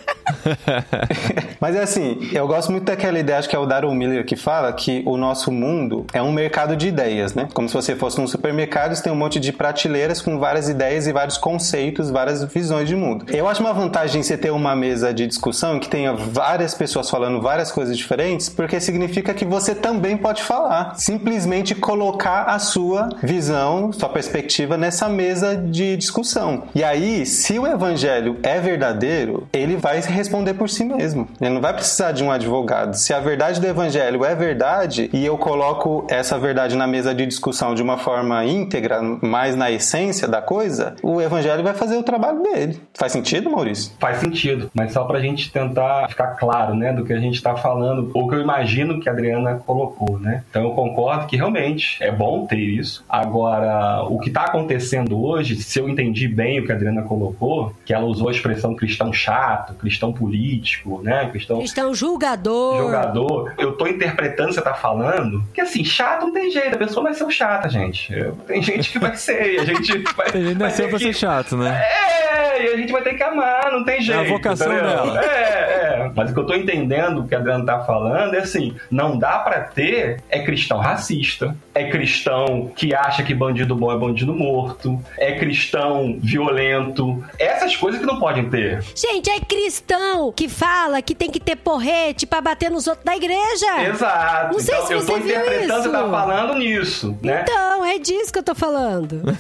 [1.61, 4.37] Mas é assim, eu gosto muito daquela ideia, acho que é o Darren Miller que
[4.37, 7.49] fala que o nosso mundo é um mercado de ideias, né?
[7.55, 11.07] Como se você fosse num supermercado, você tem um monte de prateleiras com várias ideias
[11.07, 13.27] e vários conceitos, várias visões de mundo.
[13.29, 16.13] Eu acho uma vantagem você ter uma mesa de discussão que tenha
[16.53, 20.95] várias pessoas falando várias coisas diferentes, porque significa que você também pode falar.
[20.97, 26.65] Simplesmente colocar a sua visão, sua perspectiva nessa mesa de discussão.
[26.75, 31.27] E aí, se o evangelho é verdadeiro, ele vai responder por si mesmo.
[31.41, 32.97] Ele não vai precisar de um advogado.
[32.97, 37.25] Se a verdade do evangelho é verdade e eu coloco essa verdade na mesa de
[37.25, 42.03] discussão de uma forma íntegra, mais na essência da coisa, o evangelho vai fazer o
[42.03, 42.79] trabalho dele.
[42.93, 43.93] Faz sentido, Maurício?
[43.99, 47.57] Faz sentido, mas só pra gente tentar ficar claro, né, do que a gente tá
[47.57, 50.43] falando, ou que eu imagino que a Adriana colocou, né?
[50.51, 53.05] Então eu concordo que realmente é bom ter isso.
[53.09, 57.73] Agora, o que tá acontecendo hoje, se eu entendi bem o que a Adriana colocou,
[57.85, 62.77] que ela usou a expressão cristão chato, cristão político, né, cristão Cristão julgador.
[62.79, 66.75] jogador, eu tô interpretando o que você tá falando, que assim, chato não tem jeito,
[66.75, 68.13] a pessoa vai ser chata, gente.
[68.47, 71.05] Tem gente que vai ser, e a gente vai, A gente vai nasceu pra que-
[71.05, 71.83] ser chato, né?
[71.83, 74.29] é, e a gente vai ter que amar, não tem jeito.
[74.29, 74.91] vocação entendeu?
[74.91, 75.21] dela.
[75.25, 76.11] É, é.
[76.23, 79.39] Mas o que eu tô entendendo que a Adriana tá falando é assim: não dá
[79.39, 85.03] pra ter é cristão racista, é cristão que acha que bandido bom é bandido morto,
[85.19, 87.23] é cristão violento.
[87.39, 88.83] Essas coisas que não podem ter.
[88.95, 93.17] Gente, é cristão que fala que tem que ter porrete pra bater nos outros da
[93.17, 93.89] igreja.
[93.89, 94.53] Exato.
[94.53, 96.11] Não sei então, se eu você tô viu interpretando o que você tá isso.
[96.11, 97.41] falando nisso, né?
[97.43, 99.23] Então, é disso que eu tô falando.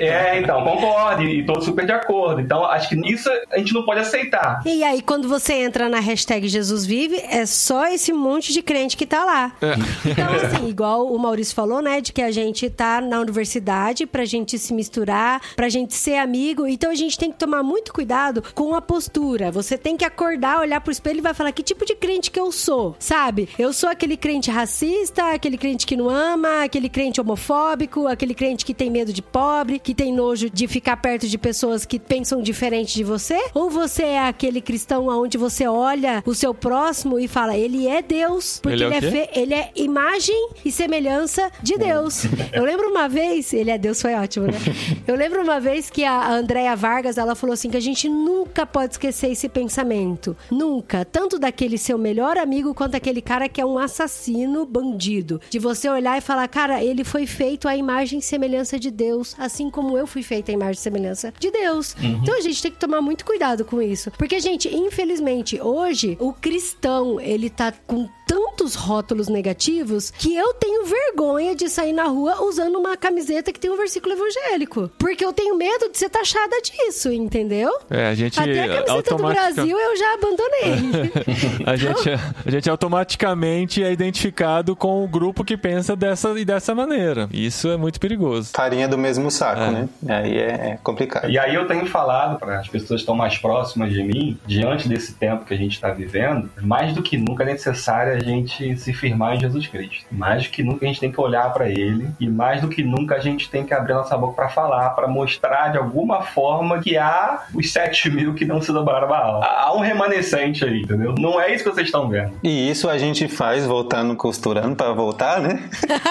[0.00, 2.40] É, então, concordo e tô super de acordo.
[2.40, 4.60] Então, acho que isso a gente não pode aceitar.
[4.64, 8.96] E aí, quando você entra na hashtag Jesus Vive, é só esse monte de crente
[8.96, 9.56] que tá lá.
[10.04, 12.00] Então, assim, igual o Maurício falou, né?
[12.00, 16.66] De que a gente tá na universidade pra gente se misturar, pra gente ser amigo.
[16.66, 19.50] Então, a gente tem que tomar muito cuidado com a postura.
[19.50, 22.40] Você tem que acordar, olhar pro espelho e vai falar que tipo de crente que
[22.40, 23.48] eu sou, sabe?
[23.58, 28.64] Eu sou aquele crente racista, aquele crente que não ama, aquele crente homofóbico, aquele crente
[28.64, 32.42] que tem medo de pobre, que tem nojo de ficar perto de pessoas que pensam
[32.42, 33.38] diferente de você?
[33.54, 38.02] Ou você é aquele cristão onde você olha o seu próximo e fala, ele é
[38.02, 42.24] Deus, porque Ele é ele, é, ele é imagem e semelhança de Deus.
[42.52, 44.58] Eu lembro uma vez, ele é Deus, foi ótimo, né?
[45.06, 48.64] Eu lembro uma vez que a Andréia Vargas, ela falou assim que a gente nunca
[48.66, 50.36] pode esquecer esse pensamento.
[50.50, 51.04] Nunca.
[51.04, 55.40] Tanto daquele seu melhor amigo quanto aquele cara que é um assassino bandido.
[55.50, 59.34] De você olhar e falar, cara, ele foi feito à imagem e semelhança de Deus,
[59.38, 61.94] assim como eu fui feita à imagem e semelhança de Deus.
[62.02, 64.10] Então a gente tem que tomar muito cuidado com isso.
[64.12, 65.60] Porque, gente, infelizmente,
[66.02, 71.92] hoje, o cristão, ele tá com tantos rótulos negativos que eu tenho vergonha de sair
[71.92, 74.90] na rua usando uma camiseta que tem um versículo evangélico.
[74.98, 77.70] Porque eu tenho medo de ser taxada disso, entendeu?
[77.90, 81.62] É, a gente Até a camiseta automatica- do Brasil eu já abandonei.
[81.66, 82.10] A gente,
[82.46, 82.68] a gente
[83.06, 87.28] automaticamente é identificado com o grupo que pensa dessa e dessa maneira.
[87.32, 88.50] Isso é muito perigoso.
[88.54, 89.70] Farinha do mesmo saco, É.
[89.70, 89.88] né?
[90.08, 91.28] Aí é, é complicado.
[91.30, 94.88] E aí eu tenho falado para as pessoas que estão mais próximas de mim, diante
[94.88, 98.76] desse tempo que a gente está vivendo, mais do que nunca é necessário a gente
[98.76, 100.06] se firmar em Jesus Cristo.
[100.10, 102.82] Mais do que nunca a gente tem que olhar para Ele e mais do que
[102.82, 106.80] nunca a gente tem que abrir nossa boca para falar, para mostrar de alguma forma
[106.80, 109.42] que há os 7 mil que não se dobraram a Baal.
[109.42, 111.14] Há um remanescente aí, entendeu?
[111.18, 112.32] Não é isso que vocês estão vendo.
[112.42, 115.68] E isso a gente faz voltando, costurando para voltar, né?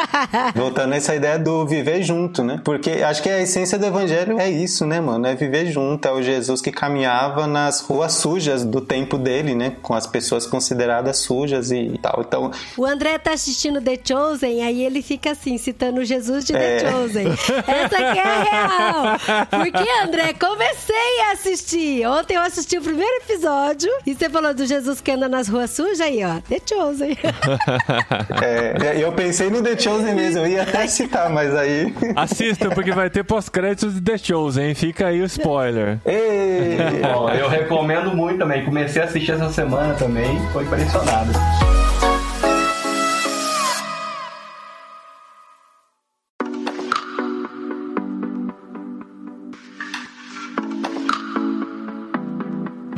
[0.56, 2.60] voltando nessa ideia do viver junto, né?
[2.64, 5.26] Porque acho que a essência do evangelho é isso, né, mano?
[5.26, 6.08] É viver junto.
[6.08, 9.74] É o Jesus que caminhava nas ruas sujas do tempo dele, né?
[9.82, 12.24] Com as pessoas consideradas sujas e tal.
[12.26, 16.78] Então, O André tá assistindo The Chosen, aí ele fica assim, citando Jesus de The
[16.78, 16.80] É.
[16.80, 17.28] Chosen.
[17.28, 19.46] Essa aqui é a real.
[19.50, 22.06] Porque, André, comecei a assistir.
[22.08, 25.72] Ontem eu assisti o primeiro episódio e você falou do Jesus que anda nas ruas
[25.72, 26.40] sujas aí, ó.
[26.48, 27.18] The Chosen.
[28.42, 30.40] é, eu pensei no The Chosen mesmo.
[30.42, 31.94] Eu ia até citar, mas aí.
[32.16, 34.74] Assista, porque vai ter pós-créditos de The Chosen.
[34.76, 36.00] Fica aí o spoiler.
[36.06, 36.78] Ei!
[37.02, 38.64] Bom, eu recomendo muito também.
[38.66, 41.32] Comecei a assistir essa semana também, foi impressionado.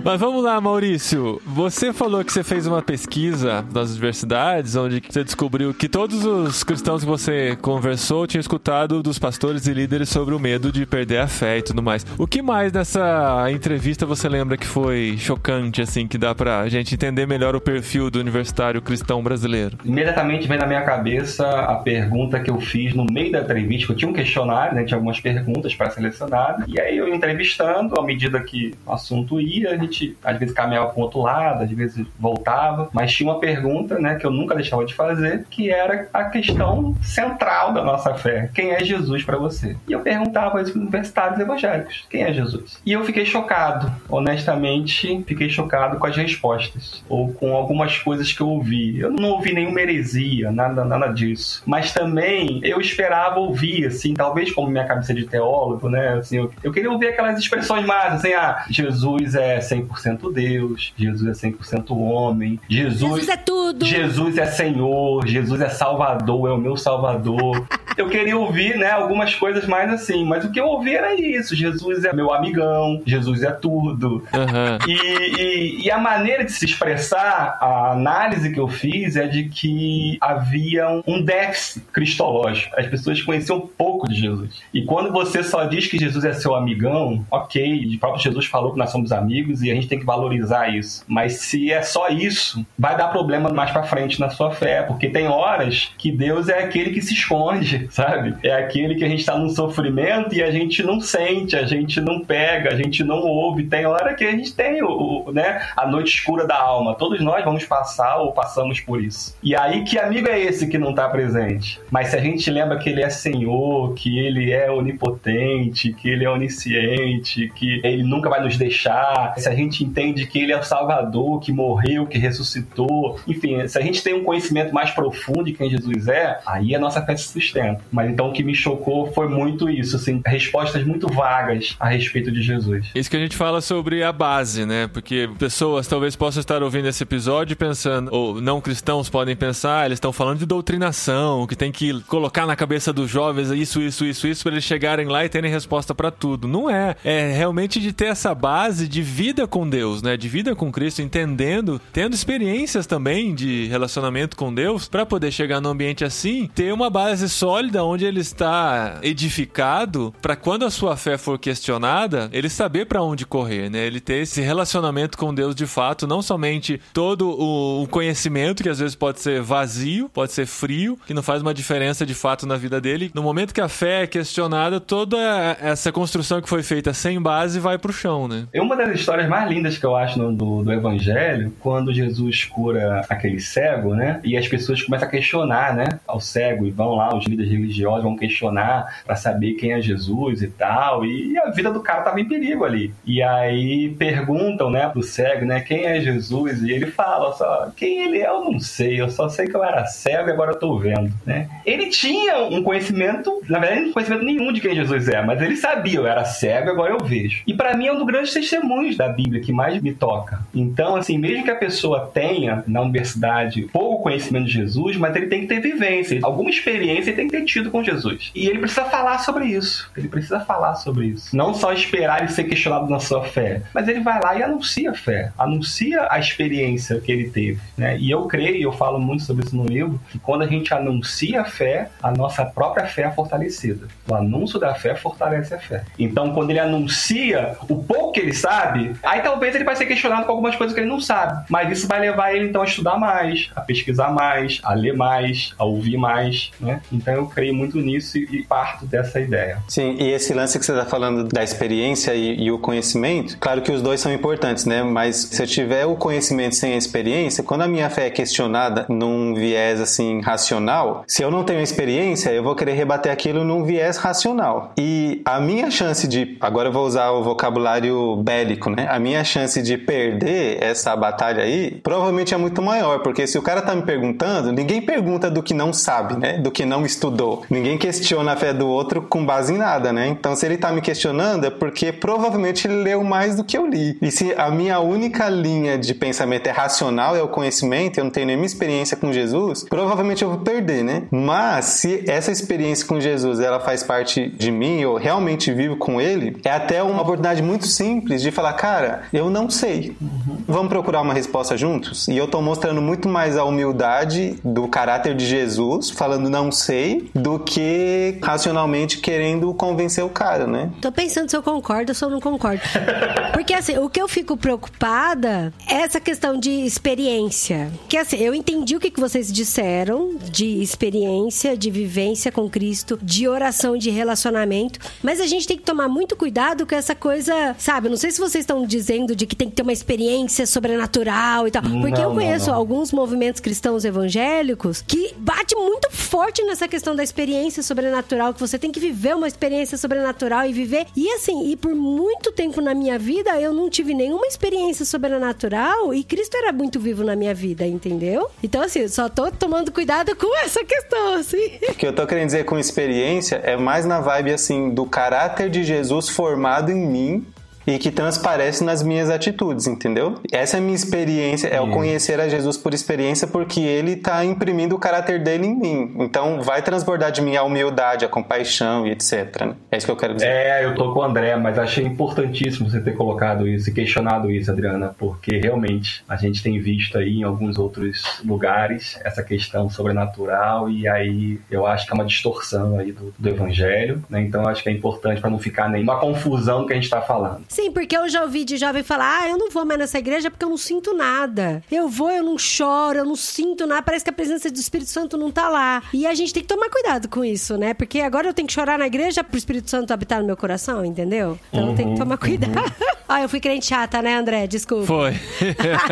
[0.04, 1.42] Mas vamos lá, Maurício.
[1.46, 6.62] Você falou que você fez uma pesquisa das universidades, onde você descobriu que todos os
[6.62, 11.20] cristãos que você conversou tinham escutado dos pastores e líderes sobre o medo de perder
[11.20, 12.06] a fé e tudo mais.
[12.18, 16.94] O que mais nessa entrevista você lembra que foi chocante, assim, que dá pra gente
[16.94, 19.78] entender melhor o perfil do universitário cristão brasileiro?
[19.86, 23.94] Imediatamente vem na minha cabeça a pergunta que eu fiz no meio da entrevista.
[23.94, 24.84] Eu tinha um questionário, né?
[24.84, 26.66] Tinha algumas perguntas para selecionar.
[26.68, 29.93] E aí eu entrevistando, à medida que o assunto ia, a gente
[30.24, 32.90] às vezes caminhava para outro lado, às vezes voltava.
[32.94, 34.16] Mas tinha uma pergunta, né?
[34.16, 38.50] Que eu nunca deixava de fazer, que era a questão central da nossa fé.
[38.54, 39.76] Quem é Jesus para você?
[39.88, 42.06] E eu perguntava isso para os universitários evangélicos.
[42.10, 42.82] Quem é Jesus?
[42.86, 43.92] E eu fiquei chocado.
[44.10, 47.04] Honestamente, fiquei chocado com as respostas.
[47.10, 49.00] Ou com algumas coisas que eu ouvi.
[49.00, 51.64] Eu não ouvi nenhuma heresia, nada, nada disso.
[51.66, 56.14] Mas também eu esperava ouvir, assim, talvez como minha cabeça de teólogo, né?
[56.20, 61.44] Assim, eu, eu queria ouvir aquelas expressões mais, assim, ah, Jesus é 100% Deus, Jesus
[61.44, 63.86] é 100% homem, Jesus, Jesus é tudo.
[63.86, 67.66] Jesus é Senhor, Jesus é Salvador, é o meu Salvador.
[67.96, 71.56] Eu queria ouvir, né, algumas coisas mais assim, mas o que eu ouvi era isso:
[71.56, 74.24] Jesus é meu amigão, Jesus é tudo.
[74.34, 74.80] Aham.
[74.88, 79.44] E, e- e a maneira de se expressar, a análise que eu fiz é de
[79.44, 82.74] que havia um- um déficit cristológico.
[82.80, 84.60] As pessoas conheciam pouco de Jesus.
[84.74, 88.72] E quando você só diz que Jesus é seu amigão, ok, o próprio Jesus falou
[88.74, 91.04] que nós somos amigos e a gente tem que valorizar isso.
[91.08, 95.10] Mas se é só isso, vai dar problema mais pra frente na sua fé, porque
[95.10, 98.36] tem horas que Deus é aquele que se esconde, sabe?
[98.44, 102.00] É aquele que a gente tá num sofrimento e a gente não sente, a gente
[102.02, 103.64] não pega, a gente não ouve.
[103.66, 106.96] Tem hora que a gente tem o, o- né, a noite escura da alma.
[106.96, 109.36] Todos nós vamos passar ou passamos por isso.
[109.44, 111.80] E aí, que amigo é esse que não tá presente?
[111.92, 116.26] Mas se a gente lembra que ele é Senhor, que ele é onipotente, que ele
[116.26, 120.60] é onisciente, que ele nunca vai nos deixar, se a gente entende que ele é
[120.60, 125.46] o Salvador, que morreu, que ressuscitou, enfim, se a gente tem um conhecimento mais profundo
[125.46, 127.82] de quem Jesus é, aí a nossa fé se sustenta.
[127.92, 132.32] Mas então o que me chocou foi muito isso, assim, respostas muito vagas a respeito
[132.32, 132.88] de Jesus.
[132.94, 134.88] Isso que a gente fala sobre a base, né?
[134.88, 139.86] Porque pessoas talvez possam estar ouvindo esse episódio pensando, ou não cristãos podem pensar, "Ah,
[139.86, 144.06] eles estão falando de doutrinação, que tem que colocar na cabeça dos jovens isso, isso,
[144.06, 146.48] isso, isso, para eles chegarem lá e terem resposta para tudo.
[146.48, 146.96] Não é.
[147.04, 150.18] É realmente de ter essa base de vida com Deus, né?
[150.18, 155.62] De vida com Cristo, entendendo, tendo experiências também de relacionamento com Deus, para poder chegar
[155.62, 160.98] num ambiente assim, ter uma base sólida onde ele está edificado, para quando a sua
[160.98, 163.86] fé for questionada, ele saber para onde correr, né?
[163.86, 168.80] Ele ter esse relacionamento com Deus de fato, não somente todo o conhecimento que às
[168.80, 172.58] vezes pode ser vazio, pode ser frio, que não faz uma diferença de fato na
[172.58, 173.12] vida dele.
[173.14, 175.16] No momento que a fé é questionada, toda
[175.62, 178.48] essa construção que foi feita sem base vai pro chão, né?
[178.52, 182.46] É uma das histórias mais lindas que eu acho no- do, do Evangelho, quando Jesus
[182.46, 184.20] cura aquele cego, né?
[184.24, 185.86] E as pessoas começam a questionar, né?
[186.08, 190.42] Ao cego, e vão lá os líderes religiosos vão questionar para saber quem é Jesus
[190.42, 191.06] e tal.
[191.06, 192.94] E a vida do cara tava em perigo ali.
[193.06, 196.62] E aí perguntam, né, pro cego, né, quem é Jesus?
[196.64, 199.64] E ele fala só, quem ele é eu não sei, eu só sei que eu
[199.64, 201.48] era cego e agora eu tô vendo, né?
[201.66, 205.56] Ele tinha um conhecimento, na verdade, não conhecimento nenhum de quem Jesus é, mas ele
[205.56, 207.42] sabia, eu era cego, agora eu vejo.
[207.46, 210.46] E para mim é um dos grandes testemunhos da Bíblia que mais me toca.
[210.54, 215.28] Então, assim, mesmo que a pessoa tenha na universidade pouco conhecimento de Jesus, mas ele
[215.28, 218.32] tem que ter vivência, alguma experiência ele tem que ter tido com Jesus.
[218.36, 219.92] E ele precisa falar sobre isso.
[219.96, 221.36] Ele precisa falar sobre isso.
[221.36, 224.92] Não só esperar ele ser questionado na sua fé, mas ele vai lá e anuncia
[224.92, 227.98] a fé, anuncia a experiência que ele teve, né?
[227.98, 230.74] E eu creio, e eu falo muito sobre isso no livro, que quando a gente
[230.74, 233.88] anuncia a fé, a nossa própria fé é fortalecida.
[234.08, 235.84] O anúncio da fé fortalece a fé.
[235.98, 240.26] Então, quando ele anuncia o pouco que ele sabe, aí talvez ele vai ser questionado
[240.26, 241.46] com algumas coisas que ele não sabe.
[241.50, 245.54] Mas isso vai levar ele, então, a estudar mais, a pesquisar mais, a ler mais,
[245.58, 246.82] a ouvir mais, né?
[246.92, 249.60] Então, eu creio muito nisso e parto dessa ideia.
[249.68, 253.62] Sim, e esse lance que você está falando da experiência e, e, o conhecimento, claro
[253.62, 254.84] que os dois são importantes, né?
[254.84, 258.86] Mas se eu tiver o conhecimento sem a experiência, quando a minha fé é questionada
[258.90, 263.64] num viés assim racional, se eu não tenho experiência, eu vou querer rebater aquilo num
[263.64, 264.74] viés racional.
[264.78, 268.88] E a minha chance de, agora eu vou usar o vocabulário bélico, né?
[268.90, 273.42] A minha chance de perder essa batalha aí provavelmente é muito maior, porque se o
[273.42, 276.38] cara tá me perguntando, ninguém pergunta do que não sabe, né?
[276.38, 277.44] Do que não estudou.
[277.50, 280.08] Ninguém questiona a fé do outro com base em nada, né?
[280.08, 283.68] Então se ele tá me questionando é porque provavelmente ele leu mais do que eu
[283.68, 283.98] li.
[284.02, 288.12] E se a minha única linha de pensamento é racional, é o conhecimento, eu não
[288.12, 291.04] tenho nenhuma experiência com Jesus, provavelmente eu vou perder, né?
[291.12, 296.00] Mas se essa experiência com Jesus ela faz parte de mim, eu realmente vivo com
[296.00, 299.96] ele, é até uma oportunidade muito simples de falar, cara, eu não sei.
[300.02, 300.38] Uhum.
[300.48, 302.08] Vamos procurar uma resposta juntos?
[302.08, 307.10] E eu tô mostrando muito mais a humildade do caráter de Jesus, falando não sei,
[307.14, 310.72] do que racionalmente querendo convencer o cara, né?
[310.82, 312.62] Tô pensando se eu concordo ou se eu não concordo.
[313.34, 317.72] Porque assim, o que eu fico preocupada é essa questão de experiência.
[317.90, 323.28] Que assim, eu entendi o que vocês disseram de experiência, de vivência com Cristo, de
[323.28, 327.90] oração, de relacionamento, mas a gente tem que tomar muito cuidado com essa coisa, sabe?
[327.90, 328.83] Não sei se vocês estão dizendo
[329.16, 332.54] de que tem que ter uma experiência sobrenatural e tal, porque não, eu conheço não,
[332.54, 332.60] não.
[332.60, 338.58] alguns movimentos cristãos evangélicos que bate muito forte nessa questão da experiência sobrenatural, que você
[338.60, 340.86] tem que viver uma experiência sobrenatural e viver.
[340.96, 345.94] E assim, e por muito tempo na minha vida eu não tive nenhuma experiência sobrenatural
[345.94, 348.30] e Cristo era muito vivo na minha vida, entendeu?
[348.42, 351.60] Então assim, só tô tomando cuidado com essa questão, assim.
[351.74, 355.50] O que eu tô querendo dizer com experiência é mais na vibe assim do caráter
[355.50, 357.26] de Jesus formado em mim
[357.66, 360.16] e que transparece nas minhas atitudes, entendeu?
[360.32, 364.24] Essa é a minha experiência, é o conhecer a Jesus por experiência, porque ele está
[364.24, 365.96] imprimindo o caráter dele em mim.
[366.00, 369.46] Então vai transbordar de mim a humildade, a compaixão e etc.
[369.46, 369.56] Né?
[369.72, 370.28] É isso que eu quero dizer.
[370.28, 374.32] É, eu tô com o André, mas achei importantíssimo você ter colocado isso e questionado
[374.32, 379.70] isso, Adriana, porque realmente a gente tem visto aí em alguns outros lugares essa questão
[379.70, 384.22] sobrenatural e aí eu acho que é uma distorção aí do, do evangelho, né?
[384.22, 387.02] Então acho que é importante para não ficar nenhuma confusão do que a gente está
[387.02, 387.44] falando.
[387.54, 390.32] Sim, porque eu já ouvi de jovem falar: ah, eu não vou mais nessa igreja
[390.32, 391.64] porque eu não sinto nada.
[391.72, 393.84] Eu vou, eu não choro, eu não sinto nada.
[393.84, 395.84] Parece que a presença do Espírito Santo não tá lá.
[395.94, 397.76] E a gente tem que tomar cuidado com isso, né?
[397.76, 400.84] Porque agora eu tenho que chorar na igreja pro Espírito Santo habitar no meu coração,
[400.84, 401.38] entendeu?
[401.50, 402.54] Então uhum, tem que tomar cuidado.
[402.64, 402.70] Uhum.
[403.08, 404.48] ah, eu fui crente chata, né, André?
[404.48, 404.88] Desculpa.
[404.88, 405.14] Foi.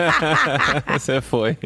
[0.97, 1.57] Você foi.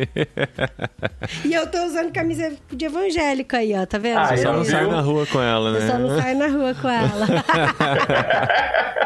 [1.46, 4.18] e eu tô usando camisa de evangélico aí, ó, tá vendo?
[4.18, 5.78] Ah, só não sai na rua com ela, né?
[5.78, 7.28] Eu só não sai na rua com ela.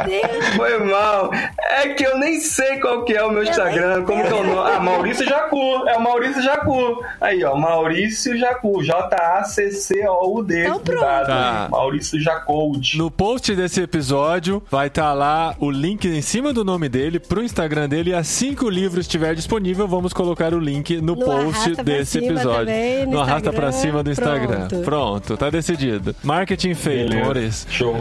[0.06, 0.46] Deus.
[0.56, 1.30] Foi mal.
[1.68, 4.04] É que eu nem sei qual que é o meu Instagram.
[4.04, 4.70] Como que é o nome?
[4.70, 5.88] Ah, Maurício Jacu.
[5.88, 7.04] É o Maurício Jacu.
[7.20, 7.56] Aí, ó.
[7.56, 8.82] Maurício Jacu.
[8.82, 10.62] J-A-C-C-O-U-D.
[10.62, 11.00] Então pronto.
[11.00, 11.68] Tá.
[11.70, 12.96] Maurício Jacold.
[12.98, 17.42] No post desse episódio vai estar lá o link em cima do nome dele pro
[17.42, 18.10] Instagram dele.
[18.10, 22.18] E assim que o livro estiver disponível, vamos colocar o link no, No post desse
[22.18, 22.66] episódio.
[22.66, 24.68] também, no no arrasta pra cima do Instagram.
[24.68, 24.84] Pronto.
[24.84, 26.14] Pronto, tá decidido.
[26.22, 27.16] Marketing feito.
[27.16, 27.66] Maurício.
[27.70, 27.96] Show.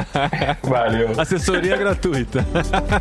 [0.62, 1.12] Valeu.
[1.18, 2.44] Assessoria gratuita.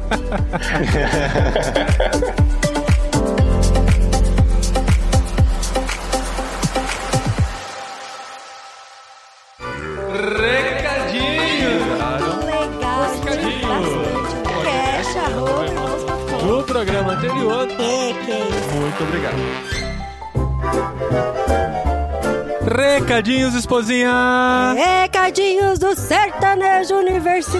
[16.44, 17.68] No programa anterior.
[17.72, 18.76] É, que é isso.
[18.76, 19.36] Muito obrigado.
[22.76, 24.74] Recadinhos, esposinha!
[24.76, 27.56] Recadinhos do sertanejo universitário.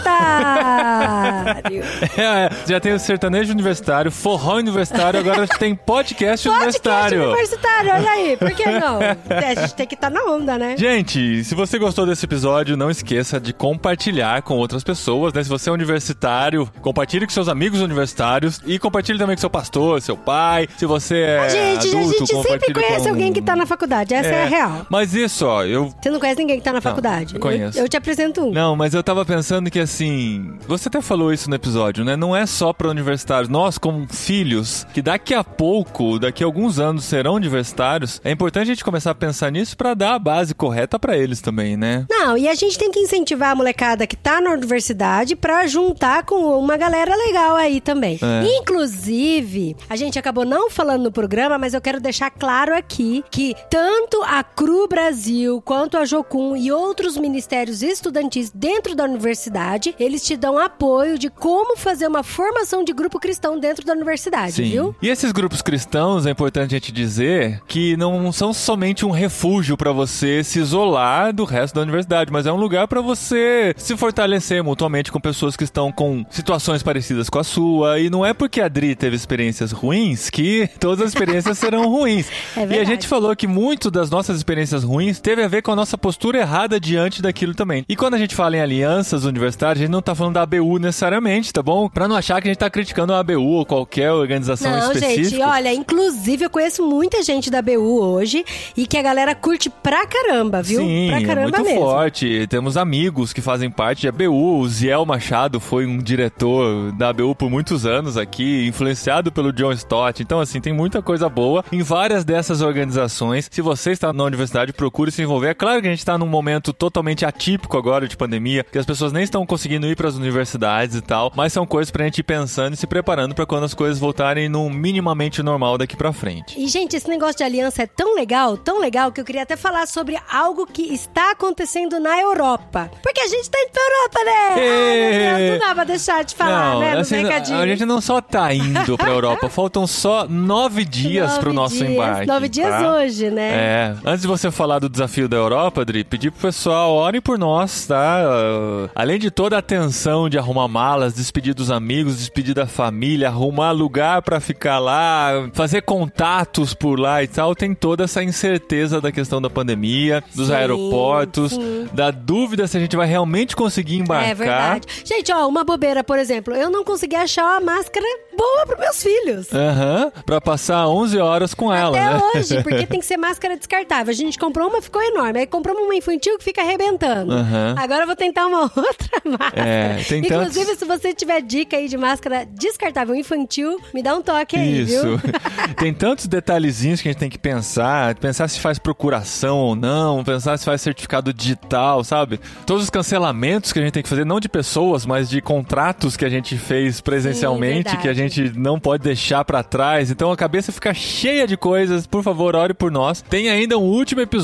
[2.18, 7.24] É, já tem o sertanejo universitário, forró universitário, agora a gente tem podcast, Podcast universitário.
[7.24, 8.38] universitário, olha aí.
[8.38, 9.00] Por que não?
[9.30, 10.76] É, A gente tem que estar na onda, né?
[10.78, 15.44] Gente, se você gostou desse episódio, não esqueça de compartilhar com outras pessoas, né?
[15.44, 20.02] Se você é universitário, compartilhe com seus amigos universitários e compartilhe também com seu pastor,
[20.02, 20.68] seu pai.
[20.78, 23.10] Se você é A gente, adulto, a gente sempre conhece com...
[23.10, 24.14] alguém que tá na faculdade.
[24.14, 24.86] Essa é, a real.
[24.90, 27.36] Mas isso, ó, eu Você não conhece ninguém que tá na faculdade?
[27.36, 27.78] eu conheço.
[27.78, 28.52] Eu, eu te apresento um.
[28.52, 32.16] Não, mas eu tava pensando que assim, você até falou isso no episódio, né?
[32.16, 33.50] Não é só para universitários.
[33.50, 38.64] Nós, como filhos, que daqui a pouco, daqui a alguns anos serão universitários, é importante
[38.64, 42.06] a gente começar a pensar nisso pra dar a base correta pra eles também, né?
[42.10, 46.24] Não, e a gente tem que incentivar a molecada que tá na universidade pra juntar
[46.24, 48.20] com uma galera legal aí também.
[48.22, 48.58] É.
[48.58, 53.56] Inclusive, a gente acabou não falando no programa, mas eu quero deixar claro aqui que
[53.70, 54.44] tanto a
[54.88, 61.18] Brasil quanto a Jocum e outros ministérios estudantis dentro da universidade, eles te dão apoio
[61.18, 64.96] de como fazer uma formação de grupo cristão dentro da universidade, viu?
[65.02, 69.78] E esses grupos cristãos, é importante a gente dizer que não são somente um refúgio
[69.78, 73.96] pra você se isolar do resto da universidade, mas é um lugar pra você se
[73.98, 78.00] fortalecer mutuamente com pessoas que estão com situações parecidas com a sua.
[78.00, 82.28] E não é porque a Dri teve experiências ruins que todas as experiências serão ruins.
[82.56, 85.72] É e a gente falou que muito das nossas experiências ruins teve a ver com
[85.72, 87.86] a nossa postura errada diante daquilo também.
[87.88, 90.80] E quando a gente fala em alianças universitárias, a gente não tá falando da ABU
[90.80, 91.90] necessariamente, tá bom?
[91.90, 95.30] Pra não achar que a gente tá criticando a ABU ou qualquer organização Não, específica.
[95.30, 98.44] gente, olha, inclusive eu conheço muita gente da BU hoje
[98.76, 100.80] e que a galera curte pra caramba, viu?
[100.82, 101.80] Sim, pra é caramba muito mesmo.
[101.80, 102.48] forte.
[102.48, 104.60] Temos amigos que fazem parte de ABU.
[104.60, 109.72] O Ziel Machado foi um diretor da ABU por muitos anos aqui, influenciado pelo John
[109.72, 110.22] Stott.
[110.22, 113.48] Então, assim, tem muita coisa boa em várias dessas organizações.
[113.52, 115.50] Se você está na universidade, procure se envolver.
[115.50, 118.86] É claro que a gente está num momento totalmente atípico agora de pandemia, que as
[118.86, 122.20] pessoas nem estão conseguindo ir para as universidades e tal, mas são coisas pra gente
[122.20, 126.14] ir pensando e se preparando para quando as coisas voltarem no minimamente normal daqui pra
[126.14, 126.60] frente.
[126.60, 129.56] E, gente, esse negócio de aliança é tão legal, tão legal, que eu queria até
[129.56, 132.90] falar sobre algo que está acontecendo na Europa.
[133.02, 134.32] Porque a gente tá indo pra Europa, né?
[134.50, 136.98] Ai, meu Deus, não dá pra deixar de falar, não, né?
[136.98, 141.54] Assim, a gente não só tá indo pra Europa, faltam só nove dias Nove pro
[141.54, 142.28] nosso dias, embarque.
[142.28, 142.94] Nove dias tá?
[142.94, 143.50] hoje, né?
[143.50, 147.38] É, antes de você falar do desafio da Europa, Adri, pedir pro pessoal, orem por
[147.38, 148.22] nós, tá?
[148.26, 153.28] Uh, além de toda a tensão de arrumar malas, despedir dos amigos, despedir da família,
[153.28, 159.02] arrumar lugar pra ficar lá, fazer contatos por lá e tal, tem toda essa incerteza
[159.02, 161.88] da questão da pandemia, dos Sim, aeroportos, sim.
[161.94, 164.30] da dúvida se a gente vai realmente conseguir embarcar.
[164.30, 164.88] É verdade.
[165.04, 168.06] Gente, ó, uma bobeira, por exemplo, eu não consegui achar uma máscara
[168.38, 169.48] boa pros meus filhos.
[169.54, 172.22] Aham, pra passar 11 horas com ela, Até né?
[172.36, 174.12] hoje, porque tem que ser máscara descartável.
[174.12, 175.40] A gente comprou uma, ficou enorme.
[175.40, 177.34] Aí compramos uma infantil que fica arrebentando.
[177.34, 177.76] Aham.
[177.78, 179.54] Agora eu vou tentar uma outra máscara.
[179.70, 184.16] É, tem Inclusive, tantos- se você tiver dica aí de máscara descartável infantil, me dá
[184.16, 185.02] um toque aí, Isso.
[185.02, 185.20] viu?
[185.78, 190.24] tem tantos detalhezinhos que a gente tem que pensar, pensar se faz procuração ou não,
[190.24, 192.40] pensar se faz certificado digital, sabe?
[192.66, 196.16] Todos os cancelamentos que a gente tem que fazer, não de pessoas, mas de contratos
[196.16, 200.12] que a gente fez presencialmente, Sim, que a gente não pode deixar pra trás.
[200.12, 202.06] Então a cabeça fica cheia de coisas.
[202.08, 203.22] Por favor, ore por nós.
[203.22, 204.35] Tem ainda um último episódio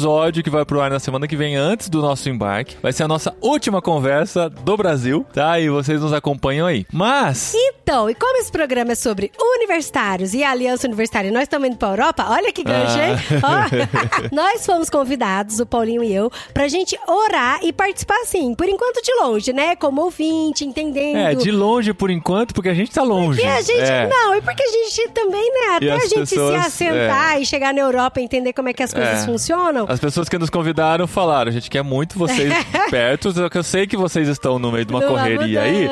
[0.43, 2.77] que vai pro ar na semana que vem, antes do nosso embarque.
[2.81, 5.59] Vai ser a nossa última conversa do Brasil, tá?
[5.59, 6.85] E vocês nos acompanham aí.
[6.91, 7.53] Mas.
[7.53, 11.67] Então, e como esse programa é sobre universitários e a Aliança Universitária, e nós estamos
[11.67, 13.15] indo pra Europa, olha que gancho, hein?
[13.43, 18.67] Ó, nós fomos convidados, o Paulinho e eu, pra gente orar e participar, assim, por
[18.69, 19.75] enquanto de longe, né?
[19.75, 21.17] Como ouvinte, entendendo.
[21.17, 23.41] É, de longe por enquanto, porque a gente tá longe.
[23.41, 23.81] E a gente.
[23.81, 24.07] É.
[24.07, 25.75] Não, e porque a gente também, né?
[25.75, 28.83] Até a gente pessoas, se assentar e chegar na Europa e entender como é que
[28.83, 29.25] as coisas É.
[29.25, 29.80] funcionam.
[29.87, 32.51] As pessoas que nos convidaram falaram, a gente quer muito vocês
[32.89, 35.87] perto, só que eu sei que vocês estão no meio de uma correria aí,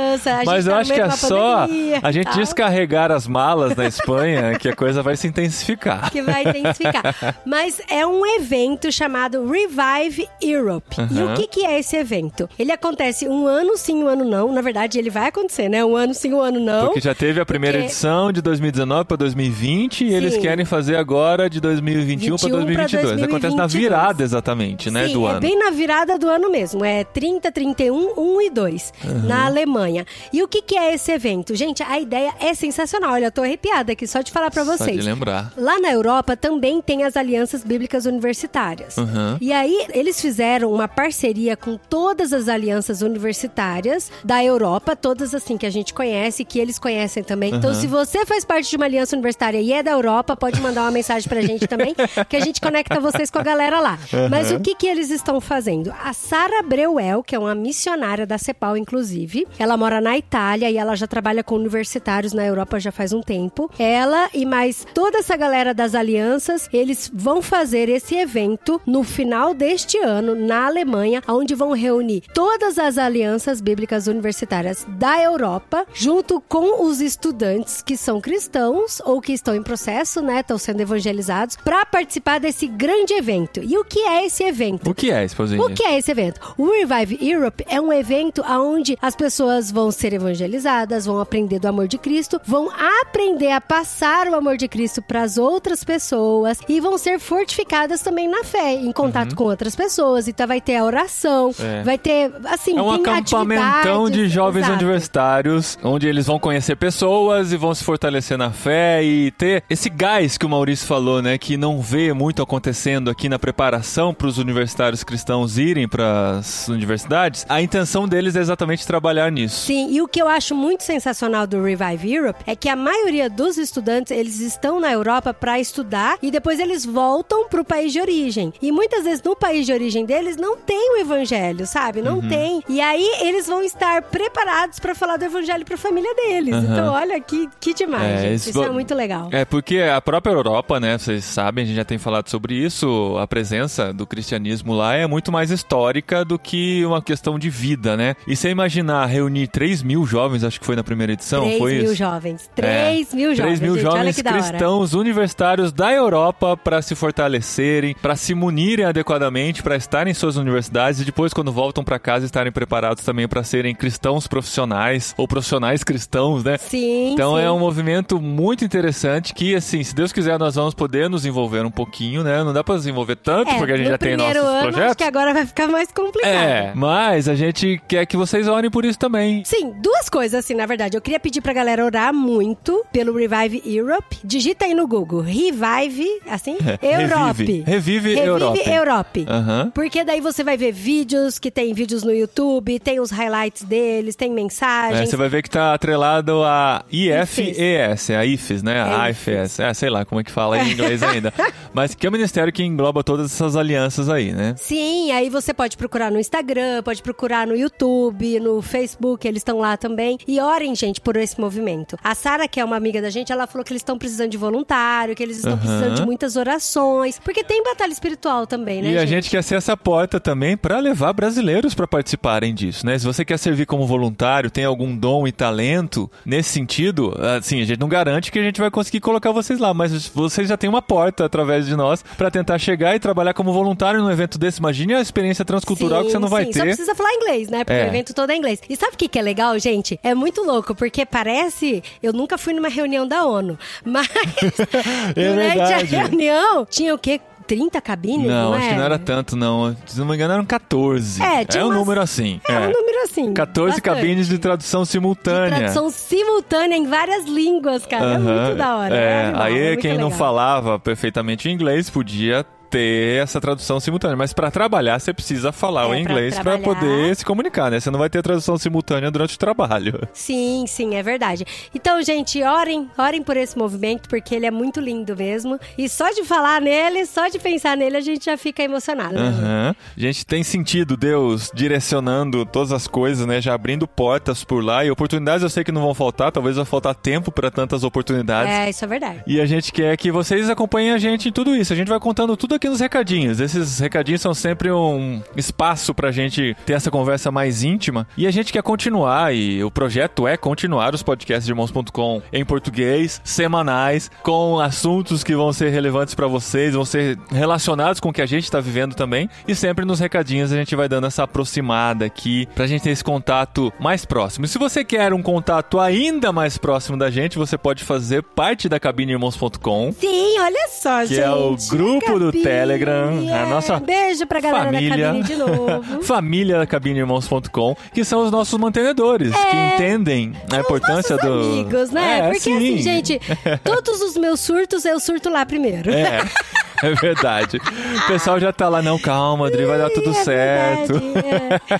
[0.45, 1.65] mas tá eu acho que é só
[2.01, 6.11] a e gente descarregar as malas na Espanha que a coisa vai se intensificar.
[6.11, 7.15] que vai intensificar.
[7.45, 10.95] Mas é um evento chamado Revive Europe.
[11.11, 11.33] E Aham.
[11.33, 12.49] o que, que é esse evento?
[12.57, 14.51] Ele acontece um ano sim, um ano não.
[14.53, 15.83] Na verdade, ele vai acontecer, né?
[15.83, 16.85] Um ano sim, um ano não.
[16.87, 20.41] Porque já teve a primeira Porque- edição de 2019 para 2020 e eles Sim.
[20.41, 23.23] querem fazer agora de 2021 para 21 pra 2022.
[23.23, 23.78] Acontece na 2022.
[23.80, 25.39] Virada exatamente, né, Sim, do é ano.
[25.39, 26.84] bem na virada do ano mesmo.
[26.84, 28.93] É 30, 31, 1 e 2,
[29.25, 30.05] na Alemanha.
[30.32, 31.55] E o que, que é esse evento?
[31.55, 33.13] Gente, a ideia é sensacional.
[33.13, 34.97] Olha, eu tô arrepiada aqui só de falar pra Só vocês.
[34.97, 35.51] de lembrar.
[35.57, 38.97] Lá na Europa também tem as alianças bíblicas universitárias.
[38.97, 39.38] Uhum.
[39.39, 45.57] E aí eles fizeram uma parceria com todas as alianças universitárias da Europa, todas assim
[45.57, 47.53] que a gente conhece, que eles conhecem também.
[47.53, 50.82] Então, se você faz parte de uma aliança universitária e é da Europa, pode mandar
[50.82, 51.95] uma mensagem pra gente também,
[52.27, 53.99] que a gente conecta vocês com a galera lá.
[54.30, 55.93] Mas o que que eles estão fazendo?
[56.03, 60.78] A Sara Breuel, que é uma missionária da CEPAL, inclusive, ela mora na Itália e
[60.78, 63.70] ela já trabalha com universitários na Europa já faz um tempo.
[63.78, 69.53] Ela e mais toda essa galera das alianças, eles vão fazer esse evento no final
[69.53, 76.39] deste ano na Alemanha, onde vão reunir todas as alianças bíblicas universitárias da Europa, junto
[76.41, 81.57] com os estudantes que são cristãos ou que estão em processo, né, estão sendo evangelizados,
[81.57, 83.48] para participar desse grande evento.
[83.63, 84.89] E o que é esse evento?
[84.89, 85.61] O que é, esposinha?
[85.61, 86.39] O que é esse evento?
[86.57, 91.67] O Revive Europe é um evento onde as pessoas vão ser evangelizadas, vão aprender do
[91.67, 92.69] amor de Cristo, vão
[93.01, 98.01] aprender a passar o amor de Cristo para as outras pessoas e vão ser fortificadas
[98.01, 100.27] também na fé, em contato com outras pessoas.
[100.27, 101.65] Então vai ter a oração, Uhum.
[101.65, 101.83] É.
[101.83, 104.73] vai ter, assim, É um acampamentão de jovens exato.
[104.83, 109.89] universitários, onde eles vão conhecer pessoas e vão se fortalecer na fé e ter esse
[109.89, 111.37] gás que o Maurício falou, né?
[111.37, 116.67] Que não vê muito acontecendo aqui na preparação para os universitários cristãos irem para as
[116.67, 117.45] universidades.
[117.49, 119.65] A intenção deles é exatamente trabalhar nisso.
[119.65, 123.29] Sim, e o que eu acho muito sensacional do Revive Europe é que a maioria
[123.29, 127.99] dos estudantes, eles estão na Europa para estudar e depois eles voltam pro país de
[128.01, 128.53] origem.
[128.61, 132.01] E muitas vezes no país de origem deles não tem o evangelho, sabe?
[132.01, 132.27] Não Uhum.
[132.29, 132.63] tem.
[132.67, 136.53] E aí eles vão estar preparados para falar do evangelho para a família deles.
[136.53, 136.63] Aham.
[136.71, 139.29] Então, olha que, que demais, É, isso Isso é muito legal.
[139.31, 140.97] É porque a própria Europa, né?
[140.97, 143.15] Vocês sabem, a gente já tem falado sobre isso.
[143.17, 147.95] A presença do cristianismo lá é muito mais histórica do que uma questão de vida,
[147.95, 148.15] né?
[148.27, 151.73] E você imaginar reunir 3 mil jovens, acho que foi na primeira edição, 3 foi
[151.75, 151.95] mil isso?
[151.95, 152.49] jovens.
[152.55, 153.59] 3 mil jovens.
[153.59, 159.61] 3 mil gente, jovens cristãos universitários da Europa para se fortalecerem, para se munirem adequadamente,
[159.61, 163.43] para estarem em suas universidades e depois, quando voltam para casa, estarem preparados também para
[163.43, 166.57] serem cristãos profissionais ou profissionais cristãos, né?
[166.57, 167.43] Sim, Então sim.
[167.43, 171.65] é um movimento muito interessante que, assim, se Deus quiser, nós vamos poder nos envolver
[171.65, 172.43] um pouquinho, né?
[172.43, 174.86] Não dá pra desenvolver tanto, É, porque a gente já tem nossos ano, projetos.
[174.88, 176.32] acho que agora vai ficar mais complicado.
[176.32, 179.43] É, mas a gente quer que vocês orem por isso também.
[179.45, 180.95] Sim, duas coisas assim, na verdade.
[180.97, 184.17] Eu queria pedir pra galera orar muito pelo Revive Europe.
[184.24, 187.63] Digita aí no Google, Revive, assim, Europe.
[187.67, 188.57] Revive Europe.
[188.57, 189.26] Revive Europe.
[189.30, 189.72] Aham.
[189.74, 194.15] Porque daí você vai ver vídeos, que tem vídeos no YouTube, tem os highlights deles,
[194.15, 195.09] tem É, mensagens.
[195.09, 198.78] você vai ver que tá atrelado a IFES, é a IFES, né?
[198.78, 199.20] É a IFES.
[199.20, 199.59] IFES.
[199.59, 201.34] É, sei lá como é que fala em inglês ainda.
[201.74, 204.53] Mas que é o ministério que engloba todas essas alianças aí, né?
[204.55, 209.57] Sim, aí você pode procurar no Instagram, pode procurar no YouTube, no Facebook, eles estão
[209.57, 210.20] lá também.
[210.28, 211.97] E orem, gente, por esse movimento.
[212.03, 214.38] A Sara, que é uma amiga da gente, ela falou que eles estão precisando de
[214.38, 215.60] voluntário, que eles estão Aham.
[215.60, 219.55] precisando de muitas orações, porque tem batalha espiritual também, né, E a gente quer ser
[219.55, 222.99] essa porta também para levar brasileiros para participarem disso, né?
[222.99, 227.66] Se você quer servir como voluntário, tem algum dom e talento nesse sentido, assim, a
[227.66, 230.70] gente não garante que a gente vai conseguir colocar vocês lá, mas vocês já têm
[230.70, 234.59] uma porta através de nós para tentar chegar trabalhar como voluntário num evento desse.
[234.59, 236.51] Imagine a experiência transcultural que você não vai sim.
[236.51, 236.59] ter.
[236.59, 237.63] Só precisa falar inglês, né?
[237.63, 237.85] Porque É.
[237.85, 238.61] o evento todo é inglês.
[238.69, 239.99] E sabe o que, que é legal, gente?
[240.03, 241.81] É muito louco, porque parece.
[242.03, 244.07] Eu nunca fui numa reunião da ONU, mas
[245.15, 245.95] É durante verdade.
[245.95, 247.19] a reunião tinha o quê?
[247.47, 248.27] 30 cabines?
[248.27, 248.69] Não, Não, acho é?
[248.69, 249.75] que não era tanto, não.
[249.87, 251.19] Se não me engano, eram 14.
[251.23, 252.39] É, tinha um umas- número assim.
[252.47, 253.33] É, um número assim.
[253.33, 253.95] 14 bastante.
[253.95, 255.57] cabines de tradução simultânea.
[255.57, 258.05] Tradução simultânea em várias línguas, cara.
[258.05, 258.43] É Aham.
[258.45, 258.95] muito da hora.
[258.95, 260.19] É, animal, aí é quem não legal.
[260.19, 264.15] falava perfeitamente inglês podia ter essa tradução simultânea.
[264.15, 267.80] Mas para trabalhar, você precisa falar É, o inglês para poder se comunicar, né?
[267.80, 269.99] Você não vai ter tradução simultânea durante o trabalho.
[270.13, 271.45] Sim, sim, é verdade.
[271.74, 275.59] Então, gente, orem, orem por esse movimento, porque ele é muito lindo mesmo.
[275.78, 279.13] E só de falar nele, só de pensar nele, a gente já fica emocionado.
[279.13, 279.76] né?
[279.97, 283.41] A gente tem sentido Deus direcionando todas as coisas, né?
[283.41, 284.84] Já abrindo portas por lá.
[284.86, 288.53] E oportunidades eu sei que não vão faltar, talvez vai faltar tempo para tantas oportunidades.
[288.53, 289.24] É, isso é verdade.
[289.26, 291.72] E a gente quer que vocês acompanhem a gente em tudo isso.
[291.74, 293.39] A gente vai contando tudo aqui nos recadinhos.
[293.39, 298.05] Esses recadinhos são sempre um espaço pra gente ter essa conversa mais íntima.
[298.18, 302.43] E a gente quer continuar, e o projeto é continuar os podcasts de irmãos.com em
[302.43, 308.14] português, semanais, com assuntos que vão ser relevantes pra vocês, vão ser relacionados com o
[308.14, 309.30] que a gente tá vivendo também.
[309.47, 313.03] E sempre nos recadinhos a gente vai dando essa aproximada aqui pra gente ter esse
[313.03, 314.43] contato mais próximo.
[314.45, 318.68] E se você quer um contato ainda mais próximo da gente, você pode fazer parte
[318.68, 319.93] da cabineirmãos.com.
[319.93, 321.22] Sim, olha só, Que gente.
[321.22, 323.45] é o grupo do Cabine, Telegram, a é.
[323.49, 324.97] nossa Beijo pra galera família.
[324.97, 326.03] da cabine de novo.
[326.03, 331.17] Família da cabineirmãos.com, que são os nossos mantenedores, que entendem a importância É.
[331.17, 331.31] Do.
[331.33, 332.19] amigos, né?
[332.19, 332.55] É, Porque sim.
[332.57, 333.19] assim, gente,
[333.63, 335.89] todos os meus surtos eu surto lá primeiro.
[335.91, 336.19] É.
[336.89, 337.57] É verdade.
[337.57, 340.93] O pessoal já tá lá, não, calma, Adri, vai dar tudo É certo.
[340.99, 341.27] verdade,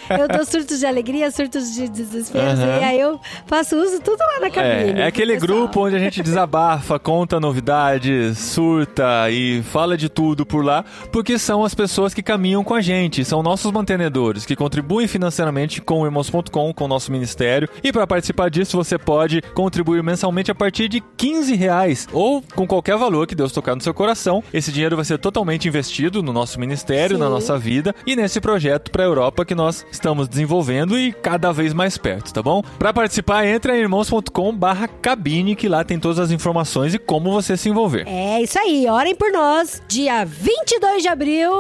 [0.10, 0.22] é.
[0.24, 2.80] Eu dou surtos de alegria, surtos de desespero, Aham.
[2.80, 5.00] e aí eu faço uso tudo lá na cabine.
[5.00, 5.60] É, é aquele pessoal.
[5.60, 11.38] grupo onde a gente desabafa, conta novidades, surta e fala de tudo por lá, porque
[11.39, 16.02] são as pessoas que caminham com a gente, são nossos mantenedores, que contribuem financeiramente com
[16.02, 17.70] o irmãos.com, com o nosso ministério.
[17.84, 22.68] E para participar disso, você pode contribuir mensalmente a partir de 15 reais ou com
[22.68, 24.43] qualquer valor que Deus tocar no seu coração.
[24.54, 27.22] Esse dinheiro vai ser totalmente investido no nosso ministério, Sim.
[27.22, 31.52] na nossa vida e nesse projeto para a Europa que nós estamos desenvolvendo e cada
[31.52, 32.62] vez mais perto, tá bom?
[32.78, 37.70] Para participar, entre em irmãos.com/cabine que lá tem todas as informações e como você se
[37.70, 38.08] envolver.
[38.08, 39.82] É isso aí, orem por nós.
[39.88, 41.52] Dia 22 de abril,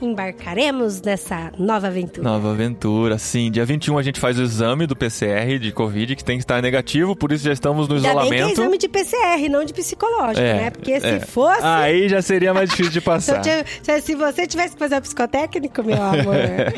[0.00, 2.28] embarcaremos nessa nova aventura.
[2.28, 3.50] Nova aventura, sim.
[3.50, 6.62] Dia 21 a gente faz o exame do PCR de Covid, que tem que estar
[6.62, 8.60] negativo, por isso já estamos no Ainda bem que é isolamento.
[8.60, 10.70] exame de PCR, não de psicológico, né?
[10.70, 11.20] Porque se é.
[11.20, 11.62] fosse.
[11.62, 13.44] Aí já seria mais difícil de se, eu passar.
[13.44, 16.34] se- se você tivesse que fazer o psicotécnico, meu amor.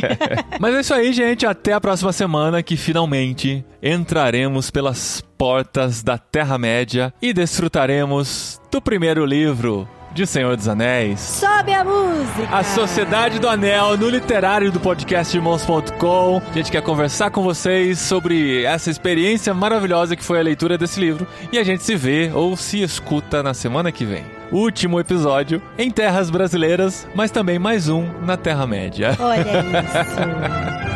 [0.60, 1.46] Mas é isso aí, gente.
[1.46, 9.24] Até a próxima semana que finalmente entraremos pelas portas da Terra-média e desfrutaremos do primeiro
[9.24, 11.20] livro de Senhor dos Anéis.
[11.20, 12.48] Sobe a música!
[12.50, 16.42] A Sociedade do Anel no literário do podcast Irmãos.com.
[16.50, 20.98] A gente quer conversar com vocês sobre essa experiência maravilhosa que foi a leitura desse
[21.00, 21.26] livro.
[21.52, 24.24] E a gente se vê ou se escuta na semana que vem.
[24.50, 29.16] Último episódio em terras brasileiras, mas também mais um na Terra-média.
[29.20, 29.40] Olha
[30.82, 30.89] isso.